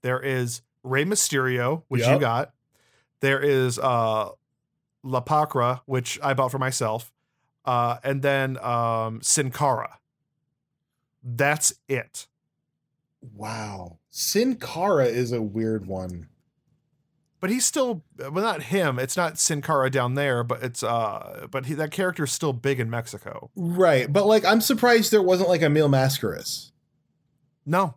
[0.03, 2.53] There is Rey Mysterio, which you got.
[3.21, 4.31] There is uh
[5.03, 7.13] La Parca, which I bought for myself.
[7.65, 9.99] Uh, and then um Sin Cara.
[11.23, 12.27] That's it.
[13.35, 13.99] Wow.
[14.11, 16.29] Sin Cara is a weird one.
[17.41, 21.47] But he's still well not him, it's not Sin Cara down there, but it's uh
[21.51, 23.51] but he, that character is still big in Mexico.
[23.57, 24.11] Right.
[24.13, 26.71] But like I'm surprised there wasn't like a Mil Mascaras.
[27.67, 27.97] No,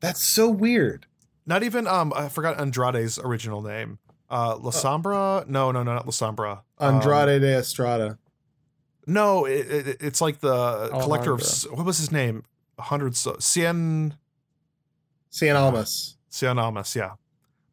[0.00, 1.06] That's so weird.
[1.48, 3.98] Not even um I forgot Andrade's original name.
[4.30, 5.48] Uh La Sombra?
[5.48, 6.60] No, no, no, not La Sombra.
[6.78, 8.18] Um, Andrade de Estrada.
[9.06, 11.40] no, it, it, it's like the collector of
[11.72, 12.44] what was his name?
[12.78, 14.12] Hundreds Cien
[15.32, 16.16] Cien Almas.
[16.30, 17.12] Cien Almas, yeah.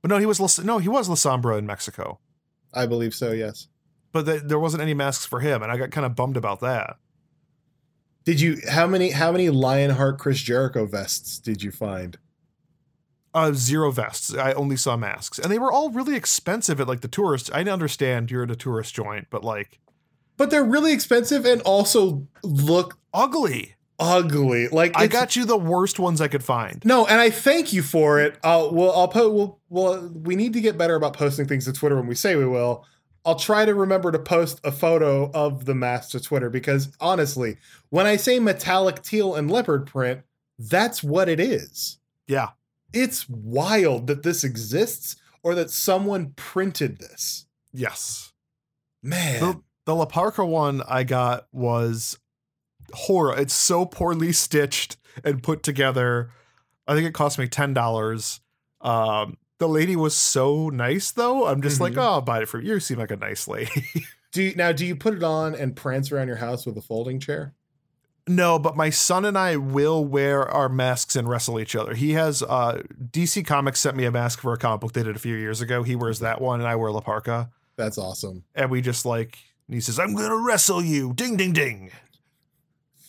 [0.02, 2.20] But no, he was La, no, he was La Sombra in Mexico.
[2.74, 3.68] I believe so, yes.
[4.12, 6.62] But th- there wasn't any masks for him, and I got kind of bummed about
[6.62, 6.96] that.
[8.24, 12.18] Did you how many how many Lionheart Chris Jericho vests did you find?
[13.36, 14.34] Uh, zero vests.
[14.34, 17.52] I only saw masks, and they were all really expensive at like the tourist.
[17.54, 19.80] I understand you're at a tourist joint, but like
[20.38, 23.76] But they're really expensive and also look ugly.
[24.00, 24.70] ugly.
[24.70, 26.82] Like I got you the worst ones I could find.
[26.86, 28.38] No, and I thank you for it.
[28.42, 29.32] Uh, well, I'll put.
[29.34, 32.38] We'll, well, we need to get better about posting things to Twitter when we say
[32.38, 32.86] we will.
[33.26, 37.58] I'll try to remember to post a photo of the mask to Twitter because honestly,
[37.90, 40.22] when I say metallic teal and leopard print,
[40.58, 41.98] that's what it is.
[42.28, 42.50] Yeah.
[42.96, 47.46] It's wild that this exists or that someone printed this.
[47.74, 48.32] Yes.
[49.04, 52.18] Man, The, the La Parca one I got was
[52.94, 53.38] horror.
[53.38, 56.32] It's so poorly stitched and put together.
[56.88, 58.40] I think it cost me ten dollars.
[58.82, 61.46] Um, the lady was so nice though.
[61.48, 61.98] I'm just like, Mhm.
[62.00, 62.74] oh, I'll buy it for you.
[62.74, 63.86] You seem like a nice lady.
[64.32, 66.82] do you, now do you put it on and prance around your house with a
[66.82, 67.54] folding chair?
[68.28, 71.94] No, but my son and I will wear our masks and wrestle each other.
[71.94, 75.16] He has uh DC Comics sent me a mask for a comic book they did
[75.16, 75.84] a few years ago.
[75.84, 77.50] He wears that one and I wear La Parca.
[77.76, 78.44] That's awesome.
[78.56, 79.38] And we just like
[79.70, 81.14] he says, I'm gonna wrestle you.
[81.14, 81.92] Ding ding ding.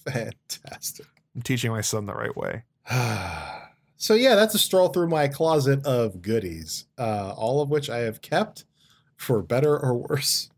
[0.05, 1.07] Fantastic.
[1.35, 2.65] I'm teaching my son the right way.
[3.97, 7.99] so yeah, that's a stroll through my closet of goodies, uh, all of which I
[7.99, 8.65] have kept
[9.17, 10.51] for better or worse.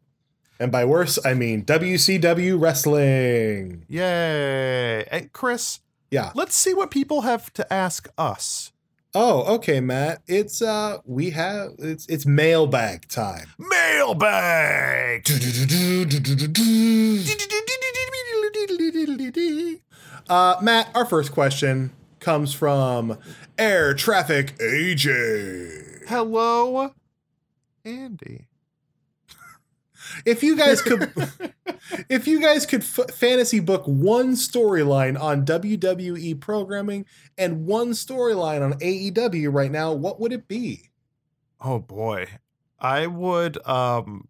[0.61, 3.85] And by worse, I mean WCW wrestling.
[3.89, 5.05] Yay.
[5.11, 5.81] And Chris,
[6.11, 6.33] Yeah.
[6.35, 8.73] let's see what people have to ask us.
[9.15, 10.21] Oh, okay, Matt.
[10.27, 13.47] It's uh, we have it's it's mailbag time.
[13.59, 15.27] Mailbag.
[20.29, 21.91] Uh, Matt, our first question
[22.21, 23.17] comes from
[23.57, 26.07] Air Traffic AJ.
[26.09, 26.93] Hello,
[27.85, 28.48] Andy.
[30.25, 31.13] If you guys could,
[32.09, 37.07] if you guys could f- fantasy book one storyline on WWE programming
[37.37, 40.91] and one storyline on AEW right now, what would it be?
[41.61, 42.27] Oh boy.
[42.81, 44.29] I would um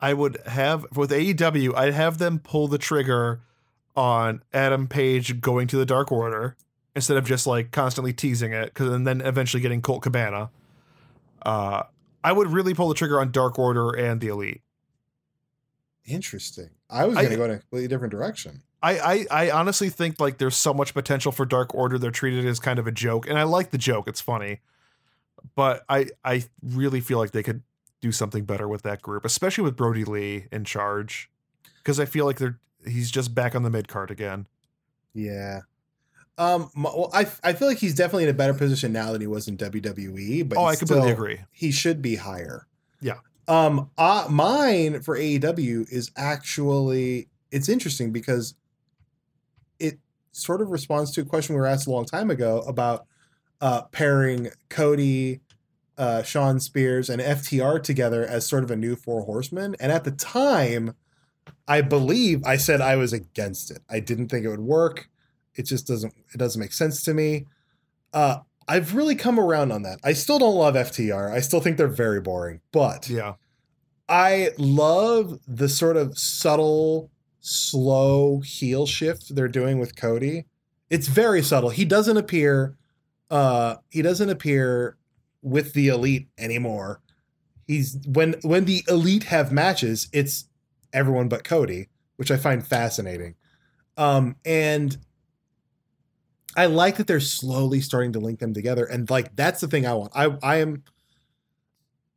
[0.00, 3.40] I would have with AEW, I'd have them pull the trigger
[3.94, 6.56] on Adam Page going to the Dark Order
[6.94, 10.50] instead of just like constantly teasing it cuz and then eventually getting Colt Cabana.
[11.42, 11.82] Uh
[12.26, 14.62] I would really pull the trigger on Dark Order and the Elite.
[16.04, 16.70] Interesting.
[16.90, 18.62] I was going to go in a completely different direction.
[18.82, 21.98] I, I I honestly think like there's so much potential for Dark Order.
[21.98, 24.08] They're treated as kind of a joke, and I like the joke.
[24.08, 24.58] It's funny,
[25.54, 27.62] but I I really feel like they could
[28.00, 31.30] do something better with that group, especially with Brodie Lee in charge,
[31.78, 34.48] because I feel like they're he's just back on the mid card again.
[35.14, 35.60] Yeah.
[36.38, 36.70] Um.
[36.76, 39.48] Well, I I feel like he's definitely in a better position now than he was
[39.48, 40.48] in WWE.
[40.48, 41.40] But oh, I completely still- agree.
[41.52, 42.66] He should be higher.
[43.00, 43.18] Yeah.
[43.48, 43.90] Um.
[43.96, 48.54] Uh, mine for AEW is actually it's interesting because
[49.78, 49.98] it
[50.32, 53.06] sort of responds to a question we were asked a long time ago about
[53.60, 55.40] uh, pairing Cody,
[55.96, 59.76] uh, Shawn Spears, and FTR together as sort of a new Four Horsemen.
[59.80, 60.94] And at the time,
[61.66, 63.78] I believe I said I was against it.
[63.88, 65.08] I didn't think it would work.
[65.56, 66.14] It just doesn't.
[66.32, 67.46] It doesn't make sense to me.
[68.12, 68.38] Uh,
[68.68, 70.00] I've really come around on that.
[70.02, 71.32] I still don't love FTR.
[71.32, 72.60] I still think they're very boring.
[72.72, 73.34] But Yeah,
[74.08, 80.46] I love the sort of subtle, slow heel shift they're doing with Cody.
[80.90, 81.70] It's very subtle.
[81.70, 82.76] He doesn't appear
[83.30, 84.96] uh he doesn't appear
[85.42, 87.00] with the elite anymore.
[87.66, 90.48] He's when when the elite have matches, it's
[90.92, 93.34] everyone but Cody, which I find fascinating.
[93.96, 94.96] Um and
[96.56, 99.86] I like that they're slowly starting to link them together and like that's the thing
[99.86, 100.12] I want.
[100.14, 100.84] I I am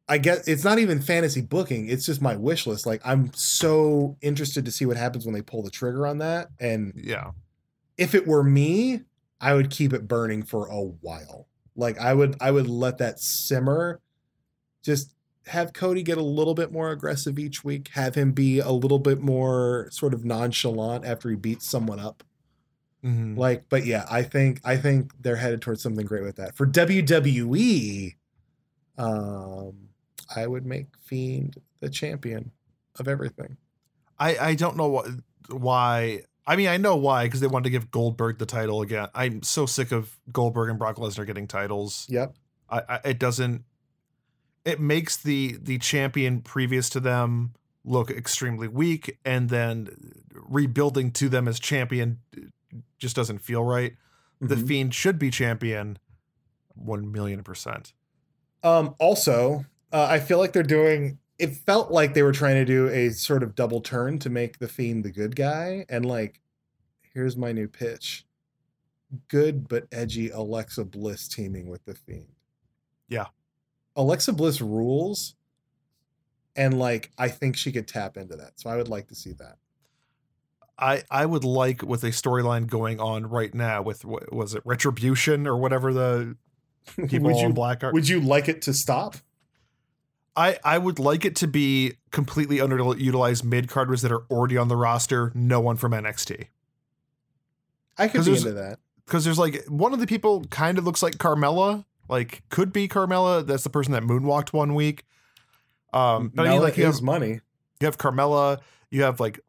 [0.07, 1.87] I guess it's not even fantasy booking.
[1.87, 2.85] It's just my wish list.
[2.85, 6.49] Like I'm so interested to see what happens when they pull the trigger on that.
[6.59, 7.31] And Yeah.
[7.97, 9.01] if it were me,
[9.41, 11.47] I would keep it burning for a while.
[11.75, 14.01] Like I would I would let that simmer.
[14.83, 15.15] Just
[15.47, 17.89] have Cody get a little bit more aggressive each week.
[17.89, 22.23] Have him be a little bit more sort of nonchalant after he beats someone up.
[23.03, 23.37] Mhm.
[23.37, 26.55] Like, but yeah, I think I think they're headed towards something great with that.
[26.55, 28.15] For WWE,
[28.97, 29.89] um,
[30.35, 32.51] I would make Fiend the champion
[32.99, 33.57] of everything.
[34.17, 35.07] I I don't know what
[35.49, 36.23] why.
[36.45, 39.07] I mean, I know why because they wanted to give Goldberg the title again.
[39.13, 42.07] I'm so sick of Goldberg and Brock Lesnar getting titles.
[42.09, 42.35] Yep.
[42.69, 43.63] I, I it doesn't.
[44.65, 47.53] It makes the the champion previous to them
[47.85, 52.19] look extremely weak, and then rebuilding to them as champion
[52.97, 53.95] just doesn't feel right.
[54.41, 54.67] The Mhm.
[54.67, 55.99] Fiend should be champion,
[56.75, 57.93] one million percent.
[58.63, 61.19] Um, also, uh, I feel like they're doing.
[61.37, 64.59] It felt like they were trying to do a sort of double turn to make
[64.59, 66.41] the Fiend the good guy, and like,
[67.13, 68.25] here's my new pitch:
[69.27, 72.35] good but edgy Alexa Bliss teaming with the Fiend.
[73.07, 73.27] Yeah.
[73.95, 75.35] Alexa Bliss rules,
[76.55, 78.59] and like, I think she could tap into that.
[78.59, 79.57] So I would like to see that.
[80.79, 84.61] I I would like with a storyline going on right now with what was it
[84.65, 86.37] Retribution or whatever the
[87.07, 87.91] people on you Black are.
[87.91, 89.17] would you like it to stop?
[90.35, 94.67] I I would like it to be completely underutilized mid carders that are already on
[94.69, 95.31] the roster.
[95.35, 96.47] No one from NXT
[97.97, 98.79] I could be into that.
[99.05, 102.87] because there's like one of the people kind of looks like Carmella, like could be
[102.87, 103.45] Carmella.
[103.45, 105.03] That's the person that moonwalked one week.
[105.91, 107.41] Um, but I mean, like you have, money.
[107.79, 108.59] you have Carmella,
[108.89, 109.39] you have like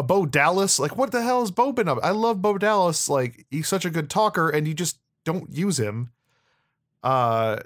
[0.00, 0.78] a Bo Dallas.
[0.78, 1.98] Like, what the hell is Bo been up?
[2.02, 3.08] I love Bo Dallas.
[3.08, 6.10] Like, he's such a good talker, and you just don't use him.
[7.02, 7.58] Uh,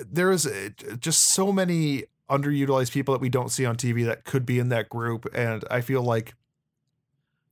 [0.00, 0.70] there is uh,
[1.00, 4.68] just so many underutilized people that we don't see on TV that could be in
[4.68, 6.34] that group, and I feel like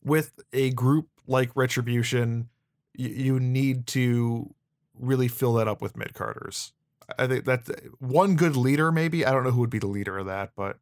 [0.05, 2.49] with a group like Retribution,
[2.95, 4.55] you, you need to
[4.99, 6.73] really fill that up with mid carders.
[7.19, 7.69] I think that's
[7.99, 9.27] one good leader, maybe.
[9.27, 10.79] I don't know who would be the leader of that, but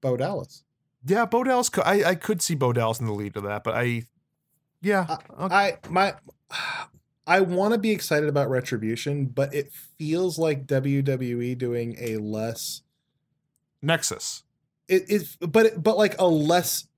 [0.00, 0.64] Bo Dallas.
[1.04, 1.70] Yeah, Bo Dallas.
[1.84, 4.04] I I could see Bo Dallas in the lead of that, but I,
[4.82, 5.54] yeah, okay.
[5.54, 6.14] I my
[7.26, 12.82] I want to be excited about Retribution, but it feels like WWE doing a less
[13.82, 14.42] Nexus.
[14.88, 16.88] it is but it, but like a less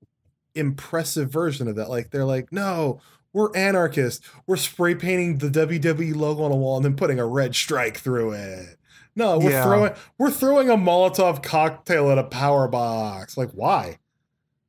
[0.55, 1.91] impressive version of that.
[1.91, 3.01] Like they're like, no,
[3.33, 4.27] we're anarchists.
[4.47, 7.99] We're spray painting the WWE logo on a wall and then putting a red strike
[7.99, 8.79] through it.
[9.15, 9.65] No, we're Yeah.
[9.65, 13.37] throwing we're throwing a Molotov cocktail at a power box.
[13.37, 13.99] Like why?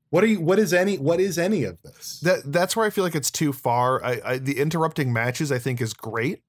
[0.10, 0.40] What are you?
[0.42, 0.98] What is any?
[0.98, 2.20] What is any of this?
[2.22, 4.04] That that's where I feel like it's too far.
[4.04, 6.44] I, I the interrupting matches I think is great.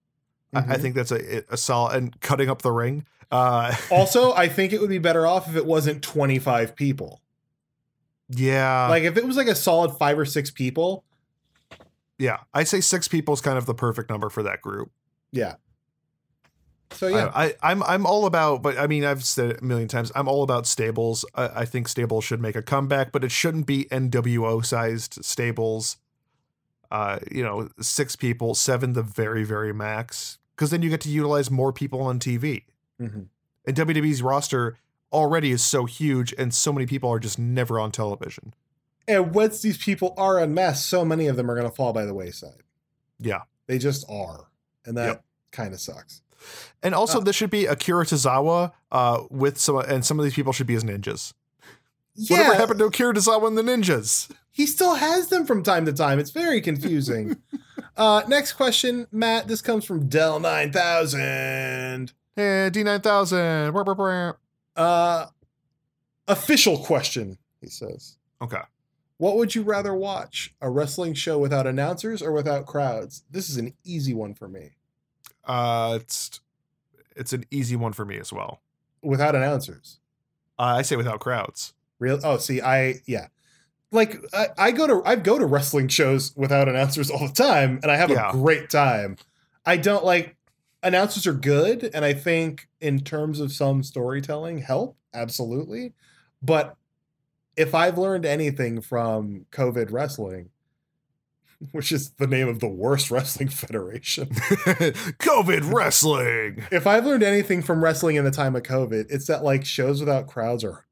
[0.53, 0.81] I, I Mhm.
[0.83, 3.07] think that's a a solid and cutting up the ring.
[3.31, 7.21] Uh, also, I think it would be better off if it wasn't 25 people.
[8.29, 11.05] yeah, Like if it was like a solid five or six people,
[12.19, 12.39] yeah.
[12.53, 14.91] I say six people is kind of the perfect number for that group.
[15.33, 15.55] yeah.
[16.93, 19.65] So yeah, I, I I'm I'm all about, but I mean I've said it a
[19.65, 20.13] million times.
[20.15, 21.25] I'm all about stables.
[21.35, 25.97] I, I think stables should make a comeback, but it shouldn't be NWO sized stables.
[26.91, 31.09] Uh, you know, six people, seven the very very max, because then you get to
[31.09, 32.65] utilize more people on TV.
[33.01, 33.27] Mhm.
[33.67, 34.79] And WWE's roster
[35.13, 38.55] already is so huge, and so many people are just never on television.
[39.09, 42.05] and once these people are unmasked, so many of them are going to fall by
[42.07, 42.63] the wayside.
[43.19, 43.43] Yeah.
[43.67, 44.47] They just are,
[44.87, 45.25] and that Yep.
[45.51, 46.23] kind of sucks.
[46.83, 50.53] And also, this should be Akira Tozawa uh, with some, and some of these people
[50.53, 51.33] should be as ninjas.
[52.15, 54.31] Yeah, Whatever happened to Akira Tozawa and the ninjas?
[54.55, 56.21] he still has them from time to time.
[56.21, 57.37] It's very confusing.
[57.97, 59.49] uh, next question, Matt.
[59.49, 62.13] This comes from Dell Nine Thousand.
[62.37, 63.73] Hey, D9000.
[63.73, 64.39] Brr, brr, brr.
[64.77, 65.27] Uh,
[66.29, 67.37] official question.
[67.61, 68.17] He says.
[68.41, 68.61] Okay.
[69.17, 70.55] What would you rather watch?
[70.61, 73.25] A wrestling show without announcers or without crowds?
[73.29, 74.77] This is an easy one for me.
[75.47, 76.41] Uh, it's
[77.17, 78.61] it's an easy one for me as well.
[79.03, 80.01] Without announcers.
[80.59, 81.75] Uh, I say without crowds.
[81.99, 83.29] Real Oh, see, I yeah.
[83.93, 87.79] Like I, I go to I go to wrestling shows without announcers all the time
[87.83, 88.31] and I have Yeah.
[88.31, 89.17] a great time.
[89.65, 90.37] I don't like
[90.83, 95.93] announcers are good and I think in terms of some storytelling help absolutely.
[96.43, 96.77] But
[97.57, 100.51] if I've learned anything from COVID wrestling,
[101.73, 106.65] which is the name of the worst wrestling federation, COVID wrestling.
[106.71, 110.01] if I've learned anything from wrestling in the time of COVID, it's that like shows
[110.01, 110.87] without crowds are,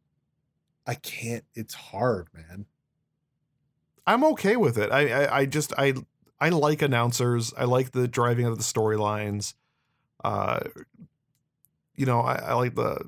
[0.87, 1.45] I can't.
[1.55, 2.67] It's hard, man.
[4.07, 4.91] I'm okay with it.
[4.91, 5.95] I, I I just I
[6.41, 7.53] I like announcers.
[7.57, 9.55] I like the driving of the storylines.
[10.25, 10.61] Uh,
[11.95, 13.07] you know, I, I like the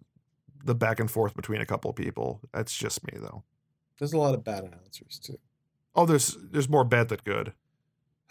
[0.65, 2.41] the back and forth between a couple of people.
[2.53, 3.43] That's just me though.
[3.99, 5.39] There's a lot of bad announcers too.
[5.95, 7.53] Oh, there's there's more bad than good.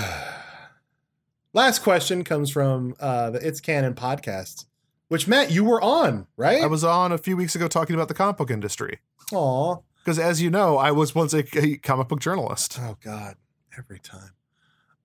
[1.54, 4.66] Last question comes from uh, the It's Canon podcast,
[5.10, 6.64] which Matt, you were on, right?
[6.64, 9.00] I was on a few weeks ago talking about the comic book industry
[9.34, 9.76] Aw.
[10.04, 12.78] because, as you know, I was once a, a comic book journalist.
[12.82, 13.36] Oh God,
[13.78, 14.32] every time.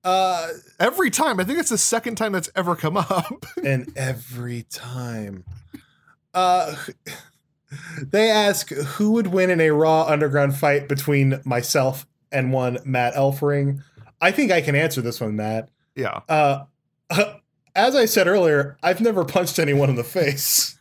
[0.05, 3.45] Uh, Every time, I think it's the second time that's ever come up.
[3.65, 5.45] and every time.
[6.33, 6.77] Uh,
[8.01, 12.07] they ask who would win in a Raw Underground fight between myself
[12.37, 13.83] and one Matt Elfring.
[14.21, 15.69] I think I can answer this one, Matt.
[15.95, 16.65] yeah, Uh,
[17.75, 20.79] as I said earlier, I've never punched anyone in the face.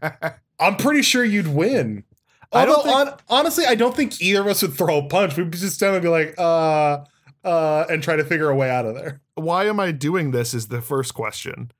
[0.60, 2.04] I'm pretty sure you'd win.
[2.52, 5.36] I don't Although, hon- honestly, I don't think either of us would throw a punch.
[5.36, 6.98] We'd just stand and be like, uh,
[7.44, 9.20] uh, and try to figure a way out of there.
[9.34, 10.52] why am I doing this?
[10.54, 11.70] Is the first question.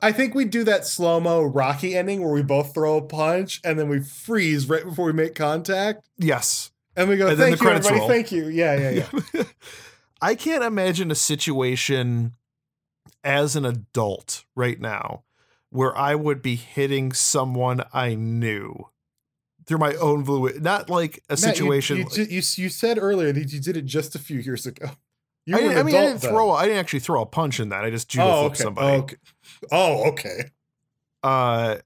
[0.00, 3.60] I think we do that slow mo Rocky ending where we both throw a punch
[3.64, 7.58] and then we freeze right before we make contact, Yes, and we go, And "Thank
[7.58, 7.98] the you, everybody.
[8.00, 8.08] roll.
[8.08, 9.42] Thank you." Yeah, yeah, yeah.
[10.20, 12.34] I can't imagine a situation
[13.24, 15.22] as an adult right now
[15.70, 18.88] where I would be hitting someone I knew
[19.66, 21.98] through my own fluid, not like a Matt, situation.
[21.98, 24.90] You, ju- you, you said earlier that you did it just a few years ago.
[25.44, 26.30] You I, didn't- I mean, I didn't then.
[26.32, 26.50] throw.
[26.50, 27.84] I didn't actually throw a punch in that.
[27.84, 28.54] I just judo Oh, okay.
[28.62, 28.96] somebody.
[28.98, 29.16] okay.
[29.70, 30.50] Oh, okay.
[31.22, 31.76] Uh,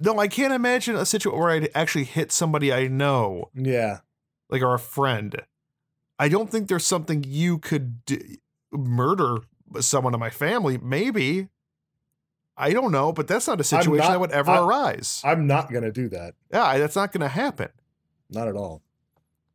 [0.00, 3.98] no, I can't imagine a situation where I'd actually hit somebody I know, Yeah.
[4.52, 5.42] Like or a friend.
[6.18, 7.96] I don't think there's something you could
[8.70, 9.38] murder
[9.80, 10.78] someone in my family.
[10.78, 11.48] Maybe.
[12.56, 15.20] I don't know, but that's not a situation not- that would ever I- arise.
[15.24, 16.34] I'm not gonna do that.
[16.52, 17.70] yeah, that's not going to happen.
[18.30, 18.82] Not at all.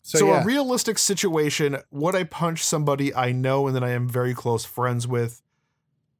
[0.01, 0.41] So, So, yeah.
[0.41, 4.65] a realistic situation, would I punch somebody I know and that I am very close
[4.65, 5.41] friends with?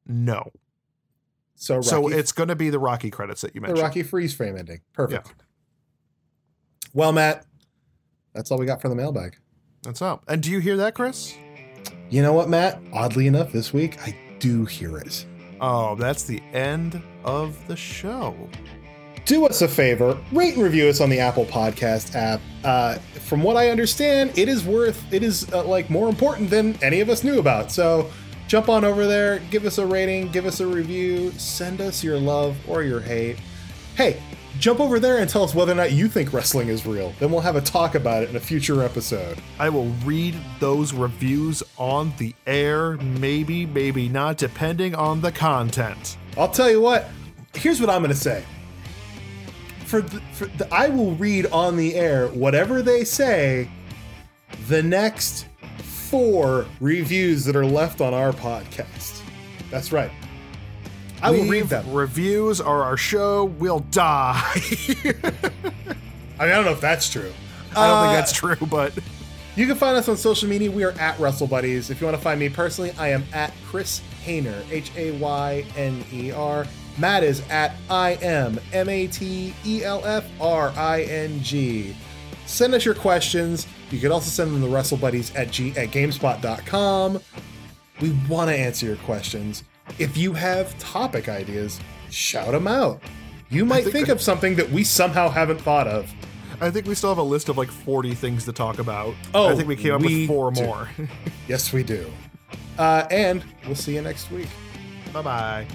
[0.05, 0.51] No.
[1.55, 3.77] so Rocky, so it's going to be the Rocky credits that you mentioned.
[3.79, 3.83] the.
[3.83, 4.81] Rocky freeze frame ending.
[4.93, 5.33] Perfect.
[6.93, 7.45] Well, Matt,
[8.37, 9.35] that's all we got for the mailbag.
[9.83, 10.23] That's up.
[10.27, 11.35] And do you hear that, Chris?
[12.09, 12.79] You know what, Matt?
[12.93, 15.25] Oddly enough, this week I do hear it.
[15.59, 18.35] Oh, that's the end of the show.
[19.25, 22.95] do us a favor rate and review us on the apple podcast app uh,
[23.25, 27.01] from what i understand it is worth it is uh, like more important than any
[27.01, 28.09] of us knew about so
[28.47, 32.17] jump on over there give us a rating give us a review send us your
[32.17, 33.37] love or your hate
[33.95, 34.21] hey
[34.59, 37.31] jump over there and tell us whether or not you think wrestling is real then
[37.31, 41.63] we'll have a talk about it in a future episode I will read those reviews
[41.77, 46.17] on the air, maybe, maybe not, depending on the content.
[46.37, 47.09] I'll tell you what.
[47.53, 48.43] Here's what I'm going to say.
[49.85, 53.69] For the, for the, I will read on the air whatever they say.
[54.67, 55.47] The next
[55.81, 59.21] four reviews that are left on our podcast.
[59.69, 60.11] That's right.
[61.21, 61.91] I will read them.
[61.93, 63.45] Reviews are our show.
[63.45, 64.41] We'll die.
[64.53, 64.53] I
[65.13, 65.15] mean,
[66.39, 67.31] I don't know if that's true.
[67.75, 68.93] I don't Uh, think that's true, but
[69.55, 70.69] You can find us on social media.
[70.69, 71.89] We are at Russell Buddies.
[71.89, 75.65] If you want to find me personally, I am at Chris Hayner, H A Y
[75.75, 76.65] N E R.
[76.99, 81.95] Matt is at I am M A T E L F R I N G.
[82.45, 83.65] Send us your questions.
[83.89, 87.19] You can also send them to Russell Buddies at G at Gamespot.com.
[87.99, 89.63] We want to answer your questions.
[89.99, 93.01] If you have topic ideas, shout them out.
[93.49, 96.11] You might think- think of something that we somehow haven't thought of.
[96.59, 99.13] I think we still have a list of like 40 things to talk about.
[99.33, 100.63] Oh, I think we came up we with four do.
[100.63, 100.89] more.
[101.47, 102.11] Yes, we do.
[102.77, 104.47] Uh, and we'll see you next week.
[105.13, 105.67] bye bye.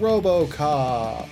[0.00, 1.28] Robocop.